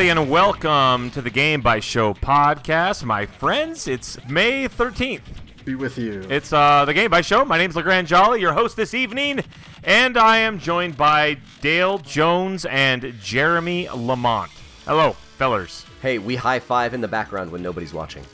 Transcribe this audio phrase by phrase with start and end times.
[0.00, 3.04] Hello, everybody, and welcome to the Game Bytes Show podcast.
[3.04, 5.20] My friends, it's May 13th.
[5.66, 6.22] Be with you.
[6.30, 7.44] It's uh, the Game Bytes Show.
[7.44, 9.40] My name's Legrande Jolly, your host this evening,
[9.84, 14.50] and I am joined by Dale Jones and Jeremy Lamont.
[14.86, 15.84] Hello, fellers.
[16.00, 18.24] Hey, we high five in the background when nobody's watching.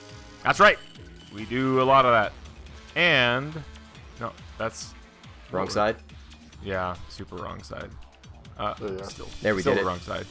[0.45, 0.79] That's right.
[1.35, 2.33] We do a lot of that.
[2.95, 3.53] And,
[4.21, 4.95] no, that's,
[5.51, 5.97] Wrong side.
[6.65, 7.91] yeah, super wrong side.
[8.57, 9.03] Uh, Oh, yeah.
[9.03, 9.91] still, There we still did the it.
[9.91, 10.27] wrong side.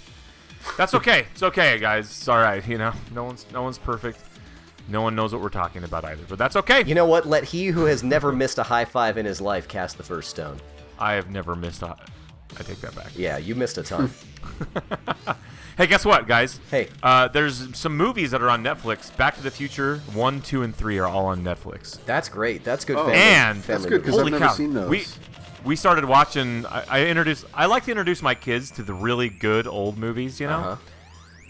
[0.78, 1.26] That's okay.
[1.34, 2.06] It's okay, guys.
[2.06, 2.66] It's all right.
[2.68, 4.20] You know, no one's no one's perfect.
[4.88, 6.84] No one knows what we're talking about either, but that's okay.
[6.86, 7.26] You know what?
[7.26, 10.30] Let he who has never missed a high five in his life cast the first
[10.30, 10.60] stone.
[11.00, 11.96] I have never missed a.
[12.60, 13.08] I take that back.
[13.16, 14.12] Yeah, you missed a ton.
[15.78, 16.62] Hey, guess what, guys?
[16.72, 16.88] Hey.
[17.04, 19.14] Uh, there's some movies that are on Netflix.
[19.18, 22.00] Back to the Future one, two, and three are all on Netflix.
[22.06, 22.64] That's great.
[22.64, 22.96] That's good.
[22.96, 23.08] Oh.
[23.08, 24.20] family, And- family That's good, 'cause movie.
[24.20, 24.54] I've Holy never cow!
[24.54, 24.90] seen those.
[24.90, 25.06] We
[25.66, 26.66] we started watching.
[26.68, 27.46] I, I introduced.
[27.54, 30.40] I like to introduce my kids to the really good old movies.
[30.40, 30.54] You know.
[30.60, 30.76] Uh-huh.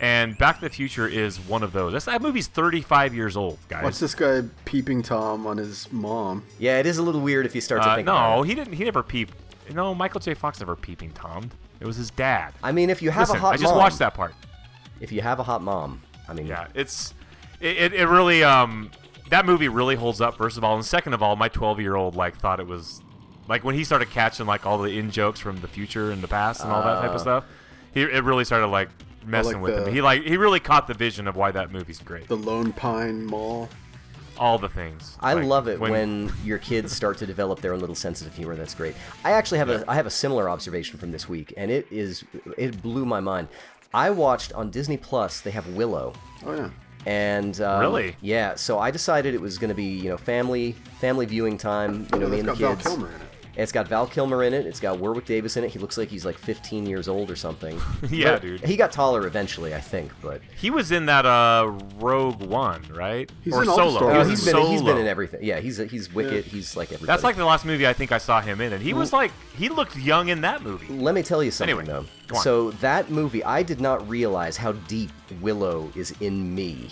[0.02, 1.94] And Back to the Future is one of those.
[1.94, 3.82] That's, that movie's 35 years old, guys.
[3.82, 6.44] Watch this guy peeping Tom on his mom.
[6.60, 8.48] Yeah, it is a little weird if you start to Uh, think about no, it.
[8.48, 8.74] he didn't.
[8.74, 9.34] He never peeped.
[9.74, 10.34] No, Michael J.
[10.34, 11.50] Fox never peeping Tom.
[11.80, 12.54] It was his dad.
[12.62, 14.34] I mean, if you have Listen, a hot mom I just mom, watched that part.
[15.00, 17.14] If you have a hot mom, I mean, Yeah, it's
[17.62, 18.92] it, it, it really um
[19.30, 20.36] that movie really holds up.
[20.36, 23.02] First of all, and second of all, my 12 year old like thought it was
[23.48, 26.28] like when he started catching like all the in jokes from the future and the
[26.28, 27.46] past and all that type of stuff.
[27.94, 28.90] He it really started like
[29.26, 29.94] messing like with the- him.
[29.94, 32.28] He like he really caught the vision of why that movie's great.
[32.28, 33.70] The Lone Pine Mall.
[34.38, 35.18] all the things.
[35.22, 38.36] I Like, love it when, your kids start to develop their own little senses of
[38.36, 38.56] humor.
[38.56, 38.94] That's great.
[39.24, 42.26] I actually have a I have a similar observation from this week, and it is
[42.58, 43.48] it blew my mind.
[43.94, 45.40] I watched on Disney Plus.
[45.40, 46.12] They have Willow,
[46.46, 46.70] Oh yeah.
[47.06, 48.18] and um, Really?
[48.20, 48.56] yeah.
[48.56, 52.06] So I decided it was going to be you know family family viewing time.
[52.12, 52.88] You know Oh, me it's and the got Val kids.
[52.88, 53.25] Kilmer in it.
[53.58, 54.66] It's got Val Kilmer in it.
[54.66, 55.72] It's got Warwick Davis in it.
[55.72, 57.80] He looks like he's like 15 years old or something.
[58.10, 58.64] Yeah, But dude.
[58.66, 63.32] He got taller eventually, I think, but he was in that uh Rogue One, right?
[63.44, 63.98] He's or in all the Solo.
[63.98, 64.30] Star He Wars.
[64.30, 65.40] was he's in been he's been in everything.
[65.44, 66.46] Yeah, he's he's wicked.
[66.46, 67.08] He's like everybody.
[67.08, 69.32] That's like the last movie I think I saw him in, and he was like
[69.58, 70.88] he looked young in that movie.
[70.88, 72.06] Let me tell you something Anyway, though.
[72.28, 72.44] go on.
[72.44, 75.12] So that movie, I did not realize how deep
[75.42, 76.90] Willow is in me.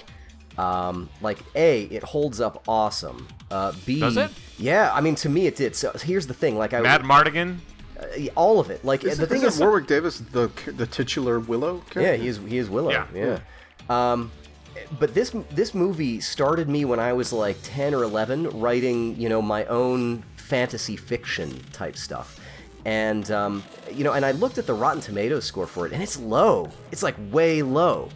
[0.57, 3.27] Um, like A, it holds up awesome.
[3.49, 4.31] Uh, B, Does it?
[4.57, 5.75] Yeah, I mean to me it did.
[5.75, 7.57] So here's the thing, like I Madmartigan.
[7.99, 8.83] uh, all of it.
[8.85, 12.01] Like Is the it, thing isn't Warwick Davis the the titular Willow character?
[12.01, 12.91] yeah, he is he is Willow.
[12.91, 13.07] Yeah.
[13.15, 13.39] Yeah.
[13.89, 14.31] Um,
[14.99, 19.29] but this this movie started me when I was like 10 or 11, writing you
[19.29, 22.39] know my own fantasy fiction type stuff.
[22.85, 26.03] And um, you know, and I looked at the Rotten Tomatoes score for it, and
[26.03, 26.69] it's low.
[26.91, 28.09] It's like way low.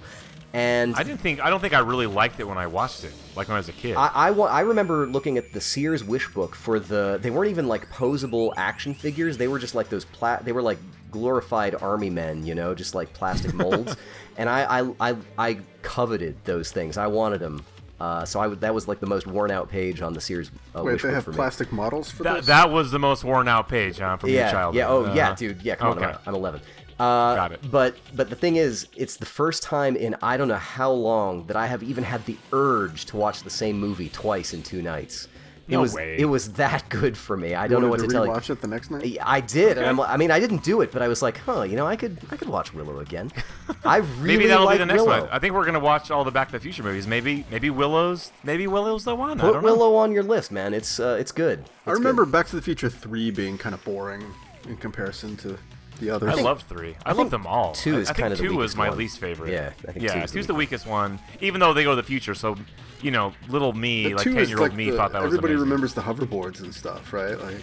[0.53, 3.13] And I didn't think I don't think I really liked it when I watched it,
[3.35, 3.95] like when I was a kid.
[3.95, 7.19] I, I, wa- I remember looking at the Sears wish book for the.
[7.21, 9.37] They weren't even like posable action figures.
[9.37, 10.05] They were just like those.
[10.05, 10.79] Pla- they were like
[11.11, 13.95] glorified army men, you know, just like plastic molds.
[14.37, 16.97] and I, I, I, I coveted those things.
[16.97, 17.63] I wanted them.
[17.99, 20.51] Uh, so I would, that was like the most worn out page on the Sears
[20.75, 21.35] uh, Wait, wish they book have for me.
[21.37, 22.45] plastic models for that, this?
[22.45, 24.77] that was the most worn out page, huh, from your yeah, childhood.
[24.77, 25.75] yeah, oh yeah, Uh, dude, yeah.
[25.75, 26.05] Come okay.
[26.05, 26.61] on, I'm, I'm 11.
[26.99, 27.59] Uh, Got it.
[27.71, 31.45] But but the thing is, it's the first time in I don't know how long
[31.47, 34.81] that I have even had the urge to watch the same movie twice in two
[34.81, 35.27] nights.
[35.67, 36.15] It No was way.
[36.17, 37.53] it was that good for me.
[37.53, 38.31] I You don't know what to to tell you.
[38.31, 39.17] rewatch it the next night.
[39.21, 39.89] I did, and Okay.
[39.89, 41.97] I'm, I mean, I didn't do it, but I was like, huh, you know, I
[41.97, 43.29] could, I could watch Willow again.
[43.85, 45.21] I really Maybe that'll like be the next Willow.
[45.25, 45.29] one.
[45.29, 47.05] I think we're gonna watch all the Back to the Future movies.
[47.05, 49.39] Maybe maybe Willow's maybe Willow's the one.
[49.39, 49.73] I Put don't know.
[49.73, 50.73] Willow on your list, man.
[50.73, 51.59] It's, uh, it's good.
[51.59, 54.23] It's I remember Back to the Future three being kind of boring
[54.69, 55.57] in comparison to
[55.97, 56.37] the others.
[56.37, 56.95] I love three.
[57.05, 57.73] I, think love them all.
[57.73, 58.97] two is I think kinda the two was weakest my one.
[58.97, 59.51] least favorite.
[59.51, 61.19] Yeah, I think yeah, two is the two's the weakest one.
[61.41, 62.55] Even though they go to the future, so
[63.01, 65.11] you know, little me, The like two ten is year old like me, the- thought
[65.13, 65.69] that was everybody amazing.
[65.69, 67.39] remembers the hoverboards and stuff, right?
[67.39, 67.57] Like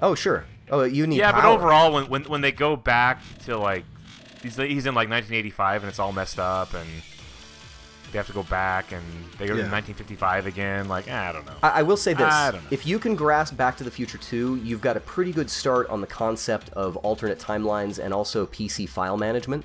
[0.00, 0.44] Oh sure.
[0.70, 1.16] Oh, you need.
[1.18, 3.84] Yeah, but overall, when, when when they go back to like
[4.42, 6.88] he's he's in like 1985 and it's all messed up and
[8.12, 9.02] they have to go back and
[9.38, 10.88] they go to 1955 again.
[10.88, 11.54] Like eh, I don't know.
[11.62, 12.68] I, I will say this: I don't know.
[12.70, 15.88] if you can grasp Back to the Future 2, you've got a pretty good start
[15.88, 19.64] on the concept of alternate timelines and also PC file management.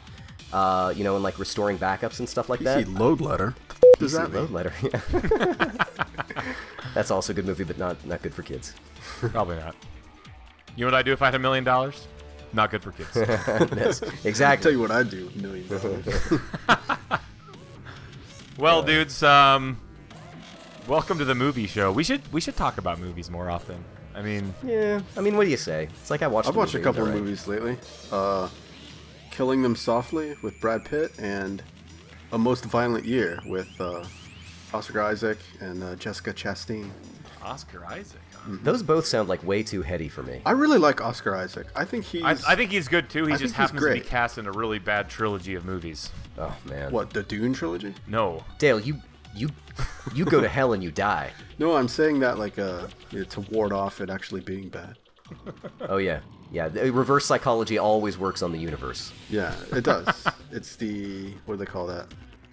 [0.53, 2.85] Uh, you know, and like restoring backups and stuff like that.
[2.85, 3.53] PC load letter.
[3.99, 4.41] Does PC that mean?
[4.41, 4.73] load letter.
[4.81, 6.53] Yeah.
[6.93, 8.73] That's also a good movie, but not not good for kids.
[9.19, 9.75] Probably not.
[10.77, 12.07] You know what I'd do if I had a million dollars?
[12.53, 13.09] Not good for kids.
[14.25, 15.29] Yes, I'll tell you what I'd do.
[15.35, 16.07] Million dollars.
[18.57, 19.79] well, dudes, um,
[20.87, 21.91] welcome to the movie show.
[21.91, 23.83] We should we should talk about movies more often.
[24.15, 25.89] I mean, Yeah, I mean, what do you say?
[26.01, 26.47] It's like I watched.
[26.47, 27.77] I've the watched a movie, it was couple of movies lately.
[28.11, 28.49] Uh,
[29.31, 31.61] Killing Them Softly with Brad Pitt and
[32.31, 34.03] A Most Violent Year with uh,
[34.73, 36.89] Oscar Isaac and uh, Jessica Chastain.
[37.43, 38.19] Oscar Isaac.
[38.47, 38.57] Huh?
[38.63, 40.41] Those both sound like way too heady for me.
[40.45, 41.67] I really like Oscar Isaac.
[41.75, 43.25] I think he's I, I think he's good too.
[43.25, 44.05] He I just think he's happens to be great.
[44.07, 46.11] cast in a really bad trilogy of movies.
[46.37, 46.91] Oh man.
[46.91, 47.93] what the Dune trilogy.
[48.07, 48.95] No, Dale, you
[49.35, 49.49] you
[50.13, 51.31] you go to hell and you die.
[51.59, 54.95] No, I'm saying that like uh you know, to ward off it actually being bad.
[55.81, 56.19] Oh yeah.
[56.51, 59.11] Yeah, the reverse psychology always works on the universe.
[59.29, 60.25] Yeah, it does.
[60.51, 62.07] it's the what do they call that?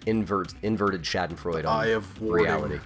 [0.05, 2.45] Invert inverted Schadenfreude on Eye of warding.
[2.45, 2.79] reality.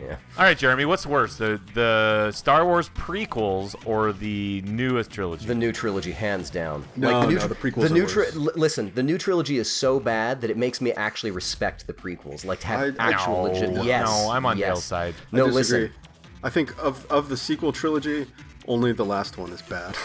[0.00, 0.16] Yeah.
[0.36, 5.46] All right, Jeremy, what's worse, the the Star Wars prequels or the newest trilogy?
[5.46, 6.84] The new trilogy, hands down.
[6.96, 8.36] No, the new no, tri- the prequels The are new tri- worse.
[8.36, 11.94] li- listen, the new trilogy is so bad that it makes me actually respect the
[11.94, 12.44] prequels.
[12.44, 13.84] Like to have I- actual No, legit.
[13.84, 14.06] Yes.
[14.06, 14.66] no, I'm on yes.
[14.68, 15.14] Dale's side.
[15.32, 15.80] I No, disagree.
[15.84, 15.92] listen.
[16.42, 18.26] I think of of the sequel trilogy,
[18.68, 19.96] only the last one is bad.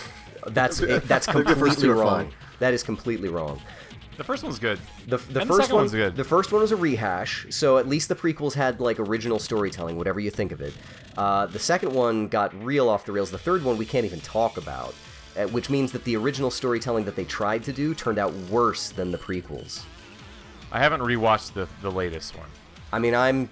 [0.47, 2.31] That's it, that's I think the first completely wrong.
[2.59, 3.59] That is completely wrong.
[4.21, 4.79] The first one's good.
[5.07, 6.15] The, the And the first second one, one's good.
[6.15, 9.97] The first one was a rehash, so at least the prequels had like original storytelling,
[9.97, 10.75] whatever you think of it.
[11.17, 13.31] Uh, the second one got real off the rails.
[13.31, 14.93] The third one we can't even talk about,
[15.35, 18.89] uh, which means that the original storytelling that they tried to do turned out worse
[18.89, 19.81] than the prequels.
[20.71, 22.49] I haven't rewatched the the latest one.
[22.93, 23.49] I mean, I'm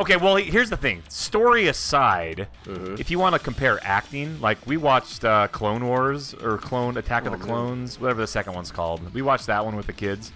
[0.00, 1.02] Okay, well, here's the thing.
[1.10, 2.94] Story aside, Mm-hmm.
[2.98, 7.24] if you want to compare acting, like we watched uh, Clone Wars or Clone Attack
[7.26, 9.12] Oh, of the Clones, whatever the second one's called.
[9.12, 10.32] We watched that one with the kids.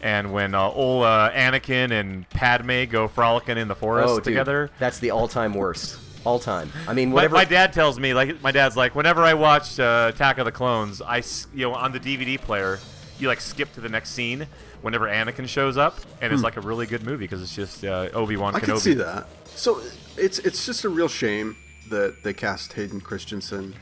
[0.00, 4.70] And when uh, old uh, Anakin and Padme go frolicking in the forest oh, together,
[4.80, 6.00] That's the all-time worst.
[6.24, 6.72] All time.
[6.88, 7.34] I mean, my, whatever.
[7.36, 10.52] my dad tells me, like my dad's like, whenever I watch uh, Attack of the
[10.52, 11.22] Clones, I,
[11.54, 12.80] you know on the DVD player,
[13.20, 14.48] you like skip to the next scene
[14.82, 18.08] whenever Anakin shows up, and it's like a really good movie because it's just uh,
[18.14, 18.56] Obi Wan Hmm.
[18.56, 18.66] I Kenobi.
[18.66, 19.26] can see that.
[19.46, 19.80] So
[20.16, 21.56] it's it's just a real shame
[21.90, 23.74] that they cast Hayden Christensen.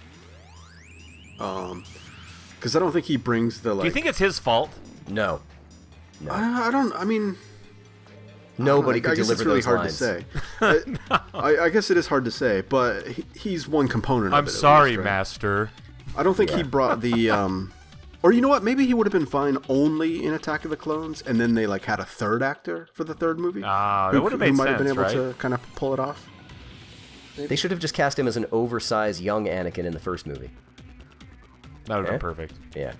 [1.40, 1.84] Um,
[2.56, 3.82] because I don't think he brings the like.
[3.82, 4.70] Do you think it's his fault?
[5.08, 5.40] no,
[6.30, 6.92] I, I don't.
[6.94, 7.36] I mean,
[8.56, 9.98] nobody I, could I guess deliver it's really hard lines.
[9.98, 10.24] to say.
[11.10, 14.32] I, I, I guess it is hard to say, but he, he's one component.
[14.32, 15.04] I'm of it, sorry, least, right?
[15.04, 15.70] Master.
[16.16, 17.72] I don't think he brought the um,
[18.24, 18.64] or you know what?
[18.64, 21.66] Maybe he would have been fine only in Attack of the Clones, and then they
[21.66, 23.62] like had a third actor for the third movie.
[23.62, 25.12] Ah, that would've who made might have been able right?
[25.12, 26.26] to kind of pull it off.
[27.36, 30.50] They should have just cast him as an oversized young Anakin in the first movie.
[31.86, 32.18] That would have Eh?
[32.18, 32.54] been perfect.
[32.74, 32.94] Yeah.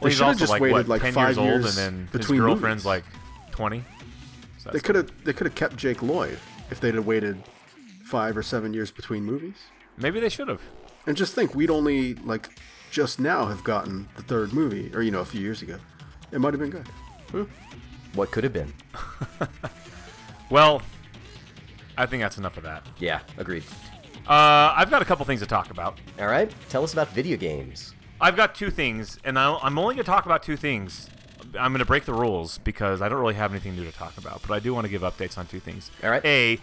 [0.00, 2.08] Well, he's should've also just like waited, what, like, 10 five years old, and then
[2.12, 3.04] his between girlfriend's movies.
[3.04, 3.04] like
[3.52, 3.82] 20.
[4.58, 6.38] So They could have they could have kept Jake Lloyd
[6.70, 7.42] if they'd have waited
[8.04, 9.56] five or seven years between movies.
[9.96, 10.60] Maybe they should have.
[11.06, 12.50] And just think, we'd only like
[12.90, 15.76] just now have gotten the third movie, or you know, a few years ago.
[16.32, 17.48] It might have been good.
[18.14, 18.72] What could have been?
[20.50, 20.82] Well,
[21.96, 22.84] I think that's enough of that.
[22.98, 23.62] Yeah, agreed.
[24.28, 25.98] Uh, I've got a couple things to talk about.
[26.18, 27.94] All right, tell us about video games.
[28.20, 31.08] I've got two things, and I'll, I'm only going to talk about two things.
[31.58, 34.18] I'm going to break the rules because I don't really have anything new to talk
[34.18, 35.90] about, but I do want to give updates on two things.
[36.02, 36.24] All right.
[36.24, 36.58] A,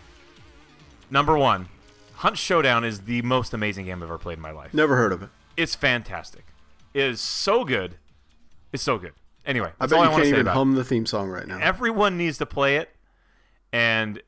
[1.10, 1.68] number one,
[2.16, 4.74] Hunt Showdown is the most amazing game I've ever played in my life.
[4.74, 5.30] Never heard of it.
[5.57, 6.45] It's fantastic.
[6.94, 7.98] It is so good.
[8.71, 9.13] It's so good.
[9.45, 10.54] Anyway, I bet all you I can't even about it.
[10.56, 11.57] hum the theme song right now.
[11.59, 12.90] Everyone needs to play it,
[13.71, 14.21] and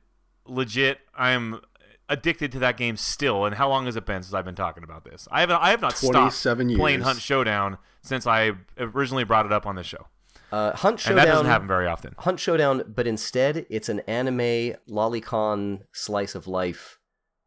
[0.46, 1.62] legit, I am
[2.08, 3.46] addicted to that game still.
[3.46, 5.28] And how long has it been since I've been talking about this?
[5.32, 5.58] I haven't.
[5.58, 7.06] I have not stopped 27 playing years.
[7.06, 10.08] Hunt Showdown since I originally brought it up on this show,
[10.54, 11.16] Uh, Hunt and Showdown.
[11.18, 12.16] that doesn't happen very often.
[12.20, 16.98] Hunt Showdown, but instead it's an anime lolicon slice of life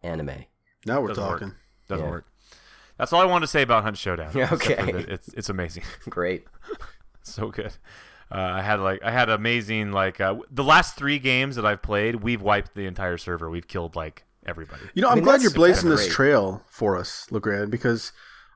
[0.03, 0.45] anime.
[0.85, 1.41] now we're Doesn't work.
[1.41, 1.55] talking.
[1.89, 2.11] Doesn't Yeah.
[2.11, 2.27] work.
[3.03, 4.29] That's all I wanted to say about Hunt Showdown.
[4.37, 4.93] except Okay.
[5.09, 5.83] it's it's amazing.
[6.09, 6.45] Great.
[7.25, 7.73] so good.
[8.31, 11.83] Uh, I had like I had amazing like uh, the last three games that I've
[11.83, 12.23] played.
[12.23, 13.51] We've wiped the entire server.
[13.51, 14.85] We've killed like everybody.
[14.95, 16.13] You know, I'm mean, glad you're blazing this great.
[16.13, 18.13] trail for us, Legrande, because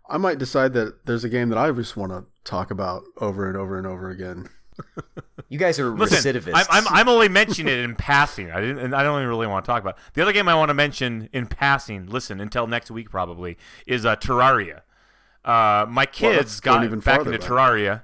[0.09, 3.49] I might decide that there's a game that I just want to talk about over
[3.49, 4.49] and over and over again.
[5.49, 6.55] You guys are Listen, recidivists.
[6.55, 8.51] I'm, I'm, I'm only mentioning it in passing.
[8.51, 8.93] I didn't.
[8.93, 10.03] I don't even really want to talk about it.
[10.15, 10.49] the other game.
[10.49, 12.07] I want to mention in passing.
[12.07, 13.57] Listen, until next week probably
[13.87, 14.81] is uh, Terraria.
[15.45, 17.41] Uh, my kids that's going got even back into back.
[17.41, 18.03] Terraria,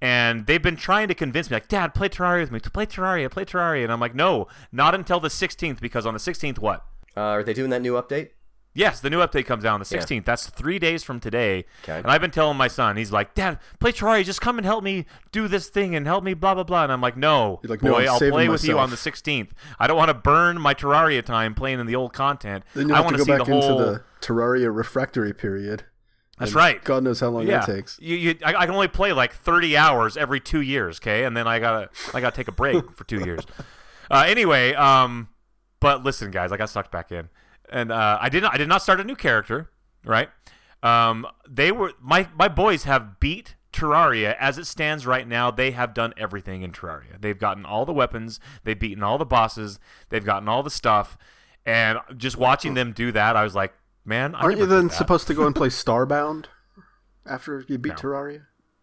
[0.00, 2.60] and they've been trying to convince me, like, Dad, play Terraria with me.
[2.60, 6.20] Play Terraria, play Terraria, and I'm like, no, not until the 16th, because on the
[6.20, 6.86] 16th, what?
[7.16, 8.30] uh, are they doing that new update?
[8.72, 9.98] Yes, the new update comes out on the Yeah.
[9.98, 10.24] 16th.
[10.24, 11.64] That's three days from today.
[11.82, 11.98] Okay.
[11.98, 14.24] And I've been telling my son, he's like, Dad, play Terraria.
[14.24, 16.84] Just come and help me do this thing and help me, blah, blah, blah.
[16.84, 19.50] And I'm like, no, like, boy, I'm I'll play with you on the 16th.
[19.78, 22.64] I don't want to burn my Terraria time playing in the old content.
[22.74, 23.70] Then you I want to go see back the whole.
[23.70, 25.84] into the Terraria refractory period.
[26.38, 26.82] That's right.
[26.82, 27.58] God knows how long yeah.
[27.58, 27.98] that takes.
[28.00, 31.24] You, you, I, I can only play like 30 hours every two years, okay?
[31.24, 33.44] And then I gotta, I gotta take a break for two years.
[34.12, 35.28] Uh, anyway, um,
[35.78, 37.28] but listen, guys, I got sucked back in,
[37.70, 39.70] and uh, I did not, I did not start a new character,
[40.04, 40.28] right?
[40.82, 45.50] Um, they were my my boys have beat Terraria as it stands right now.
[45.50, 47.20] They have done everything in Terraria.
[47.20, 51.16] They've gotten all the weapons, they've beaten all the bosses, they've gotten all the stuff.
[51.66, 53.74] And just watching them do that, I was like,
[54.04, 54.94] man, I Aren't you then that.
[54.94, 56.46] supposed to go and play Starbound
[57.26, 57.94] after you beat No.
[57.96, 58.42] Terraria?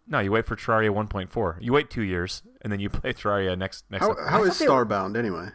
[0.10, 1.58] No, you wait for Terraria 1.4.
[1.60, 4.03] You wait two years, and then you play Terraria next next.
[4.06, 4.29] How, update.
[4.29, 5.48] how I is thought they were- Starbound anyway?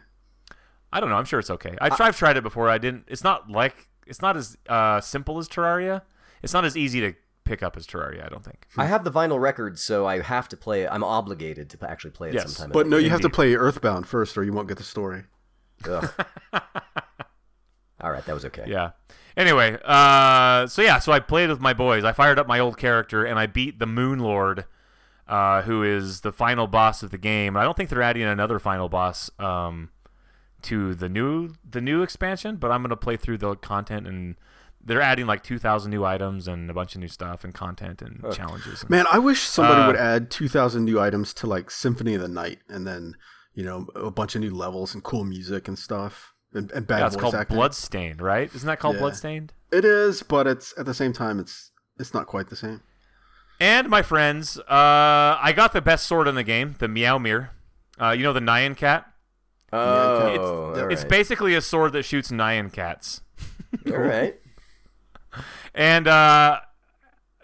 [0.93, 1.15] I don't know.
[1.15, 1.75] I'm sure it's okay.
[1.81, 2.69] I've, I've tried it before.
[2.69, 3.05] I didn't.
[3.07, 6.01] It's not like it's not as uh, simple as Terraria.
[6.41, 7.13] It's not as easy to
[7.45, 8.25] pick up as Terraria.
[8.25, 8.67] I don't think.
[8.77, 10.89] I have the vinyl record, so I have to play it.
[10.91, 12.65] I'm obligated to actually play it Yes, sometime.
[12.71, 13.05] in But no, year.
[13.05, 15.23] you have to play Earthbound first, or you won't get the story.
[15.89, 16.09] Ugh.
[18.01, 18.65] All right, that was okay.
[18.67, 18.91] Yeah.
[19.37, 22.03] Anyway, uh, so yeah, so I played with my boys.
[22.03, 24.65] I fired up my old character and I beat the Moon Lord,
[25.27, 27.55] uh, who is the final boss of the game.
[27.57, 29.89] I don't think they're adding another final boss um,
[30.63, 34.35] to the new the new expansion, but I'm gonna play through the content and
[34.85, 38.21] they're adding like 2,000 new items and a bunch of new stuff and content and
[38.33, 38.83] challenges.
[38.89, 42.27] Man, I wish somebody Uh, would add 2,000 new items to like Symphony of the
[42.27, 43.15] Night and then,
[43.53, 46.33] you know, a bunch of new levels and cool music and stuff.
[46.53, 47.55] And, and bad yeah, it's called acting.
[47.55, 48.53] Bloodstained, right?
[48.53, 49.01] Isn't that called Yeah.
[49.03, 49.53] Bloodstained?
[49.71, 52.81] It is, but it's at the same time, it's it's not quite the same.
[53.61, 57.51] And my friends, uh, I got the best sword in the game, the Meowmere.
[58.01, 59.05] Uh, you know the Nyan Cat?
[59.73, 63.21] Oh, it's- all It's basically a sword that shoots Nyan cats.
[63.87, 64.35] all right.
[65.75, 66.59] And uh,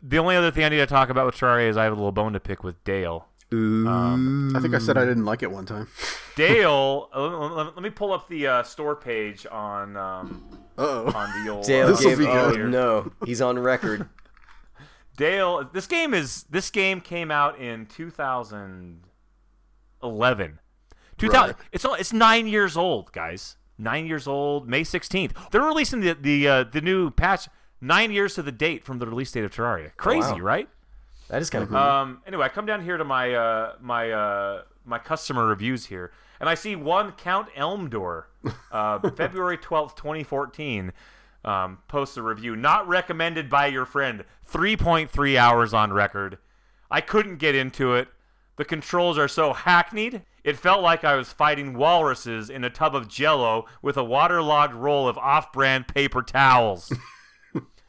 [0.04, 1.96] the only other thing I need to talk about with Terraria is I have a
[1.96, 3.26] little bone to pick with Dale.
[3.52, 5.88] Um, I think I said I didn't like it one time.
[6.36, 11.12] Dale, uh, let, let- let me pull up the uh, store page on um, Uh-oh.
[11.16, 11.66] on the old.
[11.66, 12.20] Dale uh, This'll gave.
[12.20, 12.70] be Oh good.
[12.70, 14.08] no, he's on record.
[15.18, 20.60] Dale, this game is this game came out in 2011.
[21.20, 21.48] 2000.
[21.48, 21.56] Right.
[21.72, 23.58] It's it's nine years old, guys.
[23.78, 24.68] Nine years old.
[24.68, 25.52] May 16th.
[25.52, 27.48] They're releasing the the uh, the new patch
[27.82, 29.96] nine years to the date from the release date of Terraria.
[29.98, 30.40] Crazy, wow.
[30.40, 30.70] right?
[31.30, 31.78] That is kind of cool.
[31.78, 32.22] Um.
[32.26, 36.50] Anyway, I come down here to my uh my uh my customer reviews here, and
[36.50, 38.26] I see one Count Elmdor,
[38.72, 40.92] uh, February twelfth, twenty fourteen,
[41.46, 44.26] um, posts a review not recommended by your friend.
[44.44, 46.40] Three point three hours on record.
[46.90, 48.08] I couldn't get into it.
[48.56, 50.24] The controls are so hackneyed.
[50.44, 54.74] It felt like I was fighting walruses in a tub of jello with a waterlogged
[54.74, 56.92] roll of off-brand paper towels.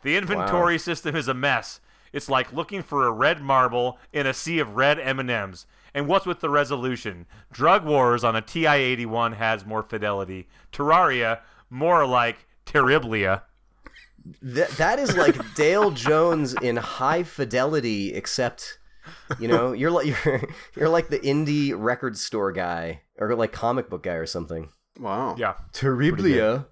[0.03, 1.81] The inventory system is a mess.
[2.13, 5.67] It's like looking for a red marble in a sea of red M&Ms.
[5.95, 7.27] And what's with the resolution?
[7.53, 10.49] Drug Wars on a TI-81 has more fidelity.
[10.73, 13.43] Terraria, more like Terriblia.
[14.43, 18.79] That that is like Dale Jones in high fidelity, except
[19.39, 20.43] you know you're like you're
[20.77, 24.71] you're like the indie record store guy or like comic book guy or something.
[24.99, 25.37] Wow.
[25.39, 26.67] Yeah, Terriblia.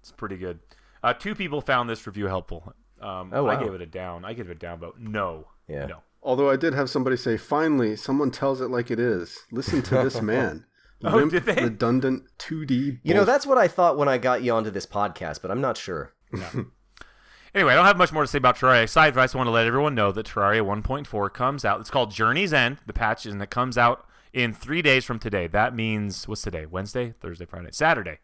[0.00, 0.60] it's pretty good.
[1.02, 2.72] Uh, two people found this review helpful.
[3.00, 4.24] Um, Oh, I gave it a down.
[4.24, 5.46] I gave it a down, but no.
[5.68, 5.86] Yeah.
[5.86, 5.98] No.
[6.22, 9.40] Although I did have somebody say, finally, someone tells it like it is.
[9.52, 10.64] Listen to this man.
[11.04, 11.62] Oh, Limp, did they?
[11.62, 13.00] redundant 2D.
[13.02, 15.60] You know that's what I thought when I got you onto this podcast, but I'm
[15.60, 16.14] not sure.
[17.56, 18.82] Anyway, I don't have much more to say about Terraria.
[18.82, 21.80] Aside from I just want to let everyone know that Terraria 1.4 comes out.
[21.80, 25.46] It's called Journey's End, the patch, and it comes out in three days from today.
[25.46, 26.66] That means what's today?
[26.66, 28.18] Wednesday, Thursday, Friday, Saturday.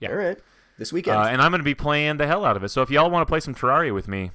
[0.00, 0.10] Yeah.
[0.10, 0.38] All right,
[0.78, 1.16] this weekend.
[1.16, 2.68] Uh, and I'm going to be playing the hell out of it.
[2.68, 4.32] So if y'all want to play some Terraria with me,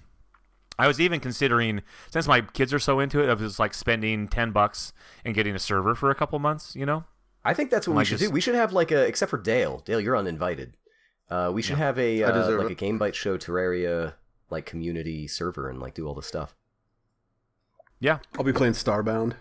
[0.80, 4.28] I was even considering since my kids are so into it, I was like spending
[4.28, 4.94] ten bucks
[5.24, 6.76] and getting a server for a couple months.
[6.76, 7.04] You know,
[7.46, 8.34] I think that's what we might should just- do.
[8.34, 9.84] We should have like a, except for Dale.
[9.86, 10.76] Dale, you're uninvited.
[11.32, 12.72] Uh, we should have a I uh, like it.
[12.74, 14.14] a Game Bytes Show Terraria
[14.50, 16.56] like community server and like do all the stuff.
[18.00, 18.20] yeah.
[18.38, 19.34] I'll be playing Starbound.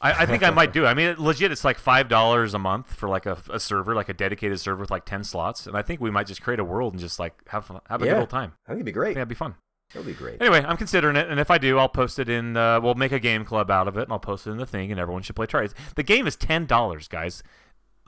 [0.00, 0.86] I, I think I might do.
[0.86, 4.08] I mean, legit, it's like five dollars a month for like a, a server, like
[4.08, 6.64] a dedicated server with like ten slots, and I think we might just create a
[6.64, 8.12] world and just like have fun, have a Yeah.
[8.14, 8.52] good old time.
[8.66, 9.08] I think it'd be great.
[9.08, 9.54] think that'd be fun.
[9.94, 10.40] That'd be great.
[10.42, 12.56] Anyway, I'm considering it, and if I do, I'll post it in.
[12.56, 14.66] Uh, we'll make a game club out of it, and I'll post it in the
[14.66, 15.72] thing, and everyone should play Terraria.
[15.96, 17.42] The game is ten dollars, guys.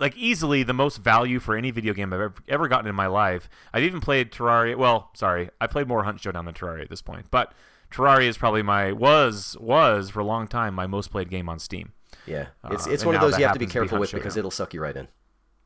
[0.01, 3.07] Like easily the most value for any video game I've ever, ever gotten in my
[3.07, 3.49] life.
[3.73, 4.77] I've even played Terraria.
[4.77, 7.53] Well, sorry, I played more Hunt Showdown than Terraria at this point, but
[7.93, 11.59] Terraria is probably my was was for a long time my most played game on
[11.59, 11.93] Steam.
[12.27, 13.99] Yeah, it's Uh, it's one of those you have to be happens to be careful
[13.99, 15.09] Hunt with because it'll suck you right in.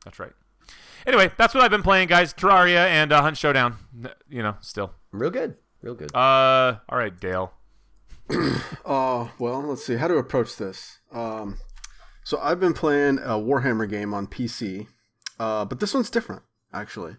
[0.03, 0.31] That's right.
[1.07, 2.33] Anyway, that's what I've been playing, guys.
[2.33, 3.77] Terraria and uh, Hunt Showdown.
[4.27, 4.93] You know, still.
[5.11, 6.13] Real good, real good.
[6.15, 7.53] Uh, all right, Dale.
[8.83, 10.99] Oh, well, let's see how to approach this.
[11.11, 11.59] Um,
[12.25, 14.87] so I've been playing a Warhammer game on PC,
[15.39, 16.41] uh, but this one's different,
[16.73, 17.15] actually.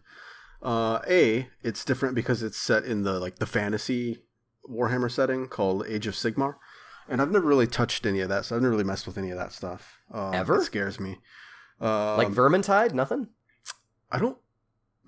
[0.62, 4.18] Uh, a, it's different because it's set in the like the fantasy
[4.68, 6.56] Warhammer setting called Age of Sigmar,
[7.08, 9.30] and I've never really touched any of that, so I've never really messed with any
[9.30, 9.98] of that stuff.
[10.12, 10.56] Um, Ever?
[10.58, 11.18] It scares me.
[11.80, 13.28] Um, like Vermintide, nothing.
[14.10, 14.38] I don't.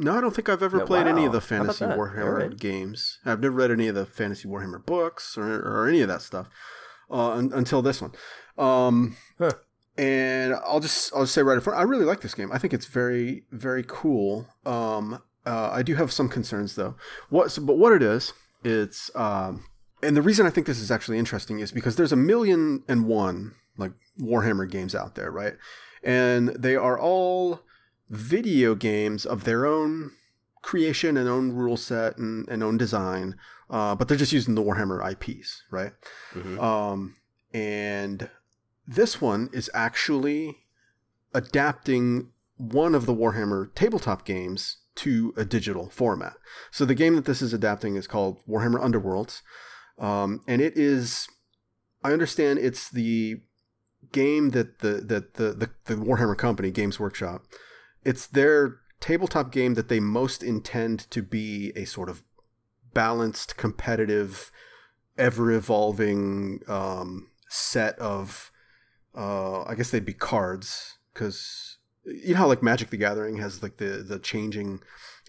[0.01, 1.85] No, I don't think I've ever No, played any of the fantasy?
[1.85, 2.59] Warhammer Alright.
[2.61, 3.19] games.
[3.25, 6.47] I've never read any of the fantasy Warhammer books or, or any of that stuff
[7.11, 8.13] uh, un- until this one.
[8.57, 9.51] Um, Huh.
[9.99, 12.51] And I'll just I'll just say right up front, I really like this game.
[12.53, 14.47] I think it's very very cool.
[14.65, 16.95] Um, uh, I do have some concerns though.
[17.29, 17.51] What?
[17.51, 18.33] So, but what it is,
[18.65, 19.65] it's um,
[20.03, 23.07] and the reason I think this is actually interesting is because there's a million and
[23.07, 25.55] one like Warhammer games out there, right?
[26.03, 27.61] And they are all
[28.09, 30.13] video games of their own
[30.63, 33.37] creation and own rule set and, and own design,
[33.71, 35.93] uh, but they're just using the Warhammer IPs, right?
[36.35, 36.61] Mhm.
[36.63, 37.17] Um,
[37.55, 38.29] and
[38.89, 40.65] this one is actually
[41.35, 46.33] adapting one of the Warhammer tabletop games to a digital format.
[46.71, 49.43] So the game that this is adapting is called Warhammer Underworlds,
[50.03, 51.29] um, and it is.
[52.03, 53.43] I understand it's the
[54.11, 57.45] game that the that the, the the Warhammer company Games Workshop.
[58.05, 62.23] It's their tabletop game that they most intend to be a sort of
[62.95, 64.51] balanced, competitive,
[65.19, 68.51] ever evolving um, set of.
[69.19, 73.63] Uh, I guess they'd be cards because you know how like Magic the Gathering has
[73.65, 74.81] like the the changing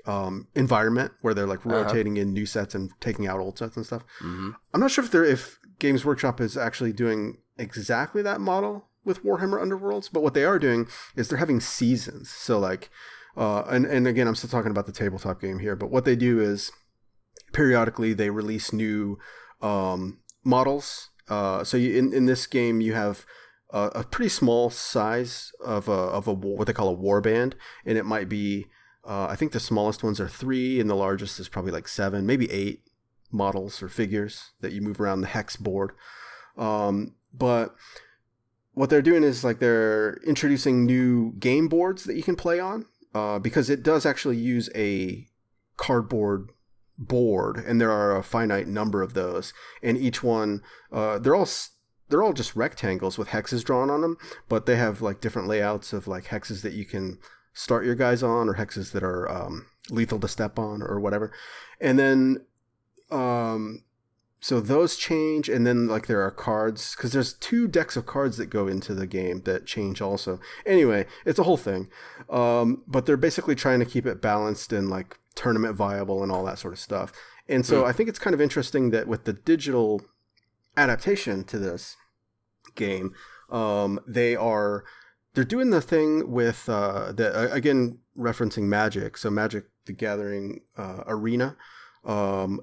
[0.06, 1.84] um, environment where they're like Uh-huh.
[1.84, 4.04] rotating in new sets and taking out old sets and stuff.
[4.22, 4.54] Mhm.
[4.74, 9.24] I'm not sure if they're if Games Workshop is actually doing exactly that model with
[9.24, 12.30] Warhammer Underworlds, but what they are doing is they're having seasons.
[12.30, 12.90] So like,
[13.36, 16.16] uh, and and again, I'm still talking about the tabletop game here, but what they
[16.16, 16.72] do is
[17.54, 19.18] periodically they release new
[19.62, 21.10] um, models.
[21.28, 23.26] Uh, so you, in in this game, you have
[23.72, 27.56] a, a pretty small size of a of a what they call a war band,
[27.86, 28.68] and it might be.
[29.06, 32.26] Uh, I think the smallest ones are three, and the largest is probably like seven,
[32.26, 32.84] maybe eight
[33.32, 35.94] models or figures that you move around the hex board.
[36.58, 37.76] Um, but
[38.74, 42.86] what they're doing is like they're introducing new game boards that you can play on
[43.14, 45.28] uh, because it does actually use a
[45.78, 46.50] cardboard
[46.98, 51.48] board, and there are a finite number of those, and each one uh, they're all
[52.10, 54.18] they're all just rectangles with hexes drawn on them,
[54.48, 57.20] but they have like different layouts of like hexes that you can
[57.54, 61.32] start your guys on or hexes that are um, lethal to step on or whatever,
[61.80, 62.46] and then
[63.12, 63.84] um
[64.42, 68.38] so those change and then like there are cards because there's two decks of cards
[68.38, 70.40] that go into the game that change also.
[70.66, 71.90] Anyway it's a whole thing.
[72.30, 76.46] Um but they're basically trying to keep it balanced and like tournament viable and all
[76.46, 77.12] that sort of stuff.
[77.48, 80.02] And so i think it's kind of interesting that with the digital
[80.80, 81.96] adaptation to this
[82.76, 83.14] game
[83.50, 84.84] um they are
[85.34, 91.04] they're doing the thing with uh the again referencing magic so magic the gathering uh,
[91.08, 91.56] arena
[92.06, 92.62] um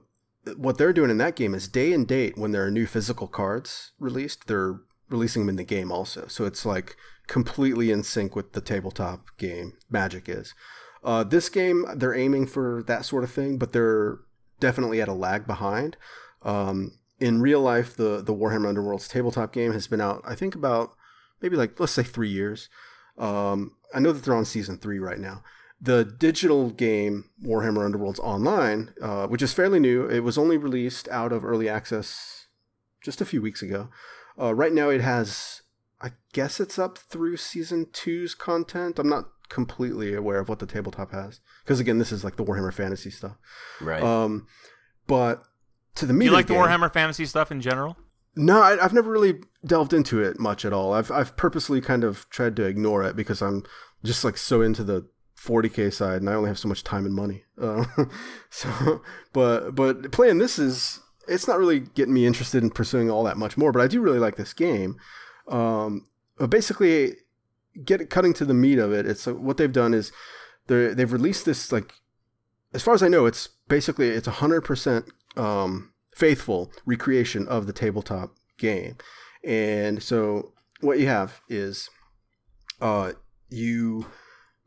[0.54, 3.26] what they're doing in that game is day and date when there are new physical
[3.26, 6.26] cards released, they're releasing them in the game also.
[6.28, 10.54] So it's like completely in sync with the tabletop game Magic is.
[11.02, 14.18] Uh, this game, they're aiming for that sort of thing, but they're
[14.60, 15.96] definitely at a lag behind.
[16.42, 20.54] Um, in real life, the the Warhammer Underworlds tabletop game has been out, I think,
[20.54, 20.94] about
[21.40, 22.68] maybe like let's say three years.
[23.18, 25.42] Um, I know that they're on season three right now
[25.80, 31.08] the digital game Warhammer Underworlds Online, uh, which is fairly new, it was only released
[31.08, 32.46] out of early access
[33.02, 33.88] just a few weeks ago.
[34.40, 35.62] Uh, right now, it has,
[36.00, 38.98] I guess it's up through season two's content.
[38.98, 42.44] I'm not completely aware of what the tabletop has because again, this is like the
[42.44, 43.36] Warhammer Fantasy stuff.
[43.80, 44.02] Right.
[44.02, 44.46] Um,
[45.06, 45.44] but
[45.96, 47.96] to the Do meat you like the Warhammer Fantasy stuff in general?
[48.36, 50.92] no, I, I've never really delved into it much at all.
[50.92, 53.64] I've I've purposely kind of tried to ignore it because I'm
[54.04, 57.14] just like so into the 40k side, and I only have so much time and
[57.14, 57.44] money.
[57.60, 57.84] Uh,
[58.50, 63.24] so, but but playing this is it's not really getting me interested in pursuing all
[63.24, 63.72] that much more.
[63.72, 64.96] But I do really like this game.
[65.48, 66.06] Um,
[66.38, 67.14] but basically,
[67.84, 69.06] get cutting to the meat of it.
[69.06, 70.12] It's uh, what they've done is
[70.66, 71.94] they they've released this like
[72.76, 77.66] as far as I know, it's basically it's a hundred percent um, faithful recreation of
[77.66, 78.96] the tabletop game.
[79.42, 81.88] And so what you have is
[82.82, 83.12] uh,
[83.48, 84.06] you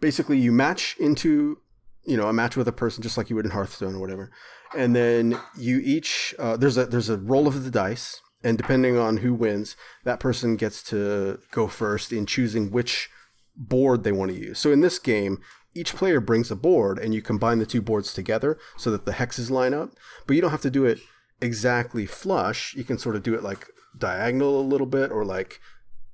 [0.01, 1.59] basically you match into
[2.03, 4.31] you know a match with a person just like you would in Hearthstone or whatever,
[4.75, 8.97] and then you each uh, there's a there's a roll of the dice, and depending
[8.97, 13.07] on who wins, that person gets to go first in choosing which
[13.55, 14.57] board they want to use.
[14.57, 15.41] So in this game,
[15.75, 19.13] each player brings a board and you combine the two boards together so that the
[19.13, 19.91] hexes line up,
[20.25, 20.99] but you don't have to do it
[21.41, 22.73] exactly flush.
[22.75, 25.59] You can sort of do it like diagonal a little bit or like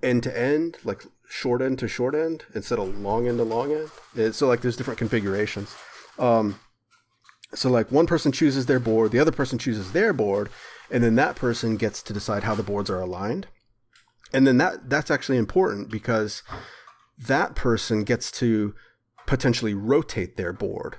[0.04, 3.72] end to end, like short end to short end instead of long end to long
[3.72, 3.89] end.
[4.15, 5.76] And so like there's different configurations.
[6.20, 6.60] Um,
[7.54, 10.50] so like one person chooses their board, the other person chooses their board,
[10.91, 13.48] and then that person gets to decide how the boards are aligned.
[14.34, 16.44] And then that that's actually important because
[17.18, 18.76] that person gets to
[19.26, 20.98] potentially rotate their board.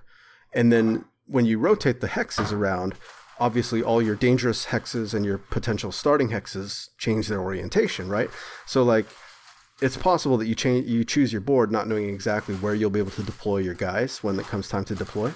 [0.52, 2.94] And then when you rotate the hexes around,
[3.38, 8.30] obviously all your dangerous hexes and your potential starting hexes change their orientation, right?
[8.66, 9.06] So like
[9.82, 12.98] it's possible that you change you choose your board not knowing exactly where you'll be
[12.98, 15.32] able to deploy your guys when it comes time to deploy.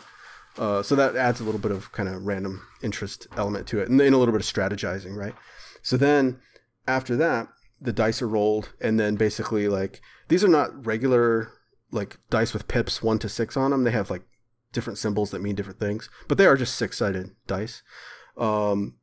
[0.58, 3.88] Uh, so that adds a little bit of kind of random interest element to it,
[3.88, 5.34] and then a little bit of strategizing, right?
[5.82, 6.40] So then
[6.88, 7.48] after that,
[7.80, 11.52] the dice are rolled, and then basically like these are not regular
[11.90, 13.84] like dice with pips one to six on them.
[13.84, 14.22] They have like
[14.72, 17.82] different symbols that mean different things, but they are just six sided dice.
[18.36, 18.96] Um,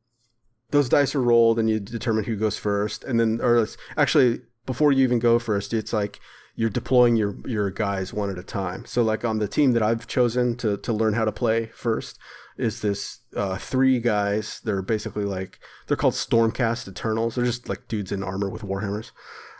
[0.70, 4.92] those dice are rolled, and you determine who goes first, and then or actually before
[4.92, 6.20] you even go first, it's like
[6.54, 8.84] you're deploying your your guys one at a time.
[8.84, 12.18] So like on the team that I've chosen to to learn how to play first
[12.56, 14.60] is this uh, three guys.
[14.64, 17.34] They're basically like they're called Stormcast Eternals.
[17.34, 19.12] They're just like dudes in armor with warhammers.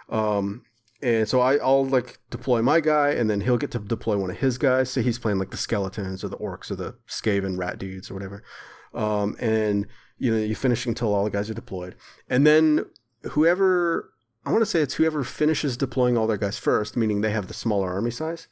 [0.09, 0.65] Um,
[1.01, 4.31] and so I, I'll like deploy my guy, and then he'll get to deploy one
[4.31, 4.91] of his guys.
[4.91, 8.15] Say he's playing like the skeletons or the orcs or the Skaven rat dudes or
[8.15, 8.43] whatever.
[8.95, 9.87] Um, and
[10.19, 11.95] you know you finish until all the guys are deployed,
[12.29, 12.87] and then
[13.31, 14.13] whoever
[14.45, 17.49] I want to say it's whoever finishes deploying all their guys first, meaning they have
[17.49, 18.49] the smaller army size,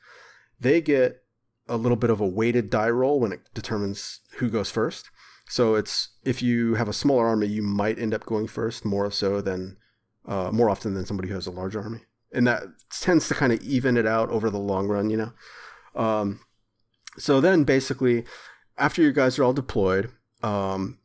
[0.60, 1.24] they get
[1.68, 5.10] a little bit of a weighted die roll when it determines who goes first.
[5.48, 9.10] So it's if you have a smaller army, you might end up going first more
[9.10, 9.78] so than
[10.26, 13.52] uh, more often than somebody who has a larger army and that tends to kind
[13.52, 15.32] of even it out over the long run, you know.
[15.94, 16.40] Um,
[17.18, 18.24] so then basically,
[18.76, 20.10] after your guys are all deployed,
[20.42, 20.98] um,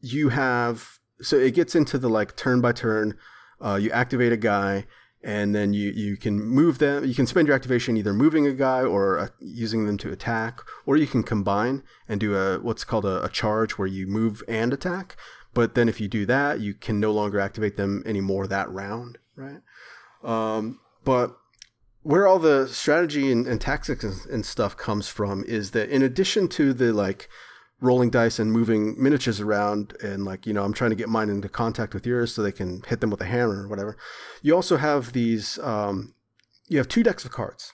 [0.00, 3.16] you have so it gets into the like turn by turn.
[3.60, 4.86] Uh, you activate a guy,
[5.22, 7.04] and then you you can move them.
[7.04, 10.60] You can spend your activation either moving a guy or uh, using them to attack,
[10.84, 14.42] or you can combine and do a what's called a, a charge where you move
[14.48, 15.16] and attack.
[15.54, 19.16] But then if you do that, you can no longer activate them anymore that round,
[19.34, 19.62] right?
[20.26, 21.36] Um, but
[22.02, 26.48] where all the strategy and, and tactics and, stuff comes from is that in addition
[26.48, 27.28] to the like
[27.80, 31.28] rolling dice and moving miniatures around and like you know i'm trying to get mine
[31.28, 33.98] into contact with yours so they can hit them with a hammer or whatever
[34.40, 36.14] you also have these um,
[36.68, 37.72] you have two decks of cards.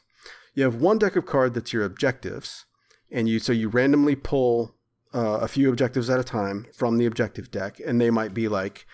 [0.54, 2.66] You have one deck of card that's your objectives
[3.10, 4.74] and you so you randomly pull
[5.14, 8.48] uh, a few objectives at a time from the objective deck and they might be
[8.48, 8.86] like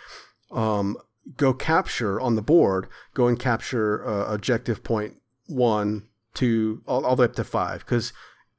[0.51, 0.97] um,
[1.37, 7.17] go capture on the board, go and capture uh, objective point one, two, all, all
[7.17, 7.81] the way up to five.
[7.81, 8.12] Because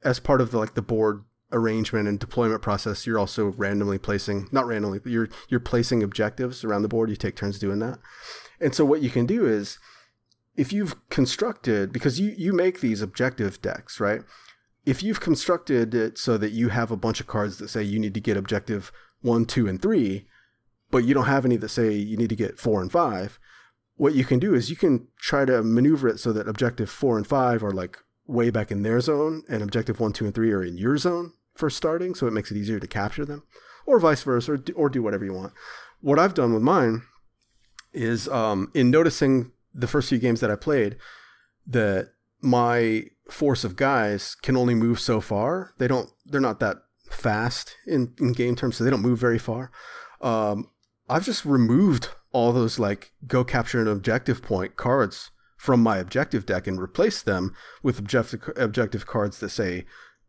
[0.03, 4.47] as part of the, like the board arrangement and deployment process, you're also randomly placing,
[4.51, 7.10] not randomly, but you're you're placing objectives around the board.
[7.10, 7.99] You take turns doing that.
[8.60, 9.79] And so what you can do is,
[10.55, 14.21] if you've constructed, because you you make these objective decks, right?
[14.86, 17.99] If you've constructed it so that you have a bunch of cards that say you
[17.99, 20.27] need to get objective one, two, and three,
[20.91, 23.39] but you don't have any that say you need to get four and five,
[23.95, 27.17] what you can do is you can try to maneuver it so that objective four
[27.17, 27.97] and five are like
[28.28, 31.34] way back in their zone, and objective one, two, and three are in your zone
[31.56, 33.43] for starting, so it makes it easier to capture them,
[33.86, 35.52] or vice versa, or do, or do whatever you want.
[35.99, 37.02] What I've done with mine
[37.91, 40.95] is um, in noticing the first few games that I played
[41.67, 45.73] that my force of guys can only move so far.
[45.78, 46.10] They don't.
[46.25, 46.78] They're not that
[47.10, 49.71] fast in, in game terms, so they don't move very far.
[50.21, 50.69] Um,
[51.09, 56.45] I've just removed all those like go capture an objective point cards from my objective
[56.45, 59.85] deck and replaced them with objective objective cards that say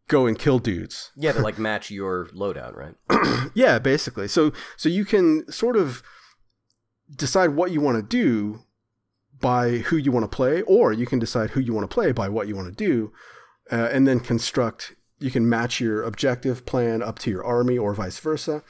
[0.08, 1.12] go and kill dudes.
[1.16, 3.50] Yeah, to like match your loadout, right?
[3.54, 4.28] yeah, basically.
[4.28, 6.02] So so you can sort of
[7.14, 8.60] decide what you want to do
[9.40, 12.12] by who you want to play, or you can decide who you want to play
[12.12, 13.12] by what you want to do,
[13.70, 14.94] uh, and then construct.
[15.18, 18.62] You can match your objective plan up to your army, or vice versa.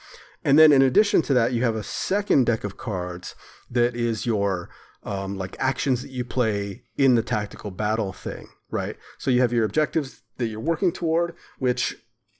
[0.44, 3.34] And then in addition to that, you have a second deck of cards
[3.70, 4.70] that is your
[5.02, 8.96] um, like actions that you play in the tactical battle thing, right?
[9.18, 11.96] So you have your objectives that you're working toward, which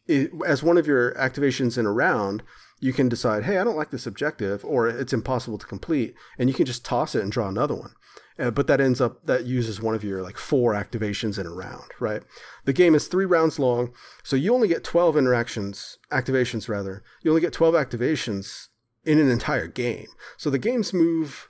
[0.06, 2.42] is, as one of your activations in a round,
[2.80, 6.48] you can decide, hey, I don't like this objective, or it's impossible to complete, and
[6.48, 7.92] you can just toss it and draw another one
[8.40, 11.50] uh, but that ends up that uses one of your like four activations in a
[11.50, 12.22] round, right?
[12.64, 17.02] The game is three rounds long, so you only get 12 interactions, activations rather.
[17.22, 18.68] You only get 12 activations
[19.04, 20.06] in an entire game.
[20.38, 21.48] So the games move,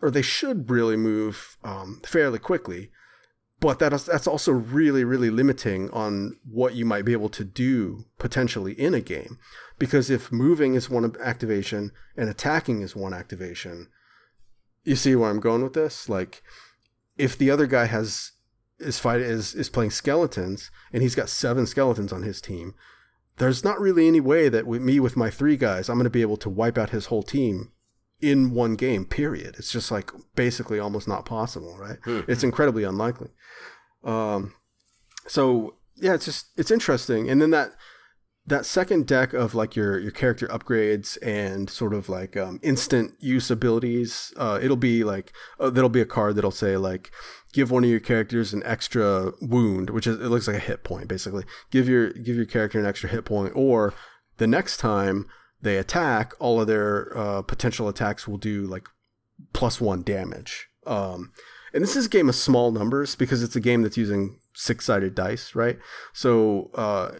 [0.00, 2.90] or they should really move um, fairly quickly,
[3.60, 7.44] but that is, that's also really, really limiting on what you might be able to
[7.44, 9.38] do potentially in a game.
[9.78, 13.88] Because if moving is one activation and attacking is one activation,
[14.84, 16.08] you see where I'm going with this?
[16.08, 16.42] Like,
[17.16, 18.32] if the other guy has
[18.78, 22.74] is fight is is playing skeletons and he's got seven skeletons on his team,
[23.36, 26.10] there's not really any way that with me with my three guys, I'm going to
[26.10, 27.72] be able to wipe out his whole team
[28.20, 29.04] in one game.
[29.04, 29.56] Period.
[29.58, 31.98] It's just like basically almost not possible, right?
[32.04, 32.20] Hmm.
[32.28, 33.28] It's incredibly unlikely.
[34.04, 34.54] Um,
[35.26, 37.72] so yeah, it's just it's interesting, and then that
[38.46, 43.14] that second deck of like your your character upgrades and sort of like um, instant
[43.20, 47.10] use abilities, uh, it'll be like uh, there'll be a card that'll say like
[47.52, 50.82] give one of your characters an extra wound, which is it looks like a hit
[50.82, 51.44] point basically.
[51.70, 53.94] Give your give your character an extra hit point, or
[54.38, 55.26] the next time
[55.60, 58.88] they attack, all of their uh, potential attacks will do like
[59.52, 60.68] plus one damage.
[60.84, 61.32] Um,
[61.72, 64.84] and this is a game of small numbers because it's a game that's using six
[64.86, 65.78] sided dice, right?
[66.12, 67.12] So uh,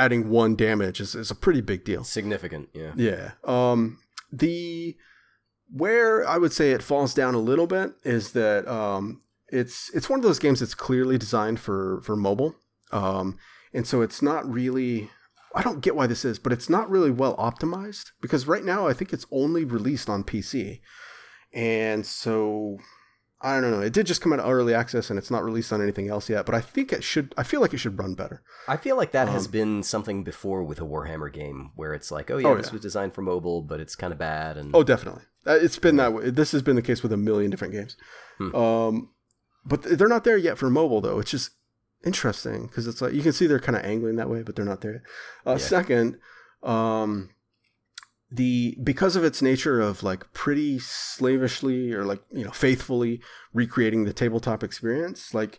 [0.00, 2.02] adding one damage is, is a pretty big deal.
[2.04, 2.92] Significant, yeah.
[2.96, 3.32] Yeah.
[3.44, 3.98] Um,
[4.32, 4.96] the
[5.72, 10.08] where I would say it falls down a little bit is that um, it's it's
[10.08, 12.56] one of those games that's clearly designed for for mobile,
[12.92, 13.38] um,
[13.74, 15.10] and so it's not really.
[15.52, 18.86] I don't get why this is, but it's not really well optimized because right now
[18.86, 20.80] I think it's only released on PC,
[21.52, 22.78] and so
[23.42, 23.80] I don't know.
[23.80, 26.28] It did just come out of early access and it's not released on anything else
[26.28, 27.34] yet, but I think it should.
[27.38, 28.42] I feel like it should run better.
[28.68, 32.10] I feel like that has Um, been something before with a Warhammer game where it's
[32.10, 32.72] like, oh yeah, Oh, this yeah.
[32.74, 34.58] was designed for mobile, but it's kind of bad.
[34.58, 35.22] And Oh, definitely.
[35.46, 36.28] Uh, It's been that way.
[36.30, 37.96] This has been the case with a million different games.
[38.36, 38.54] Hmm.
[38.54, 39.10] Um,
[39.64, 41.18] but they're not there yet for mobile though.
[41.18, 41.52] It's just
[42.04, 44.64] interesting because it's like you can see they're kind of angling that way, but they're
[44.66, 44.92] not there.
[44.92, 45.02] Yet.
[45.46, 45.56] Uh, Yeah.
[45.58, 46.18] Second,
[46.62, 47.30] um,
[48.30, 53.20] the because of its nature of like pretty slavishly or like you know faithfully
[53.52, 55.58] recreating the tabletop experience, like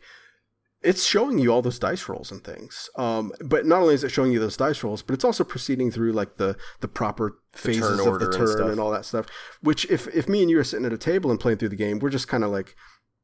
[0.84, 2.89] it's showing you all those dice rolls and things.
[2.95, 5.91] Um, but not only is it showing you those dice rolls, but it's also proceeding
[5.91, 8.69] through like the the proper phases turn of the and turn stuff.
[8.71, 9.27] and, all that stuff.
[9.62, 11.75] Which if if me and you are sitting at a table and playing through the
[11.75, 12.75] game, we're just kind of like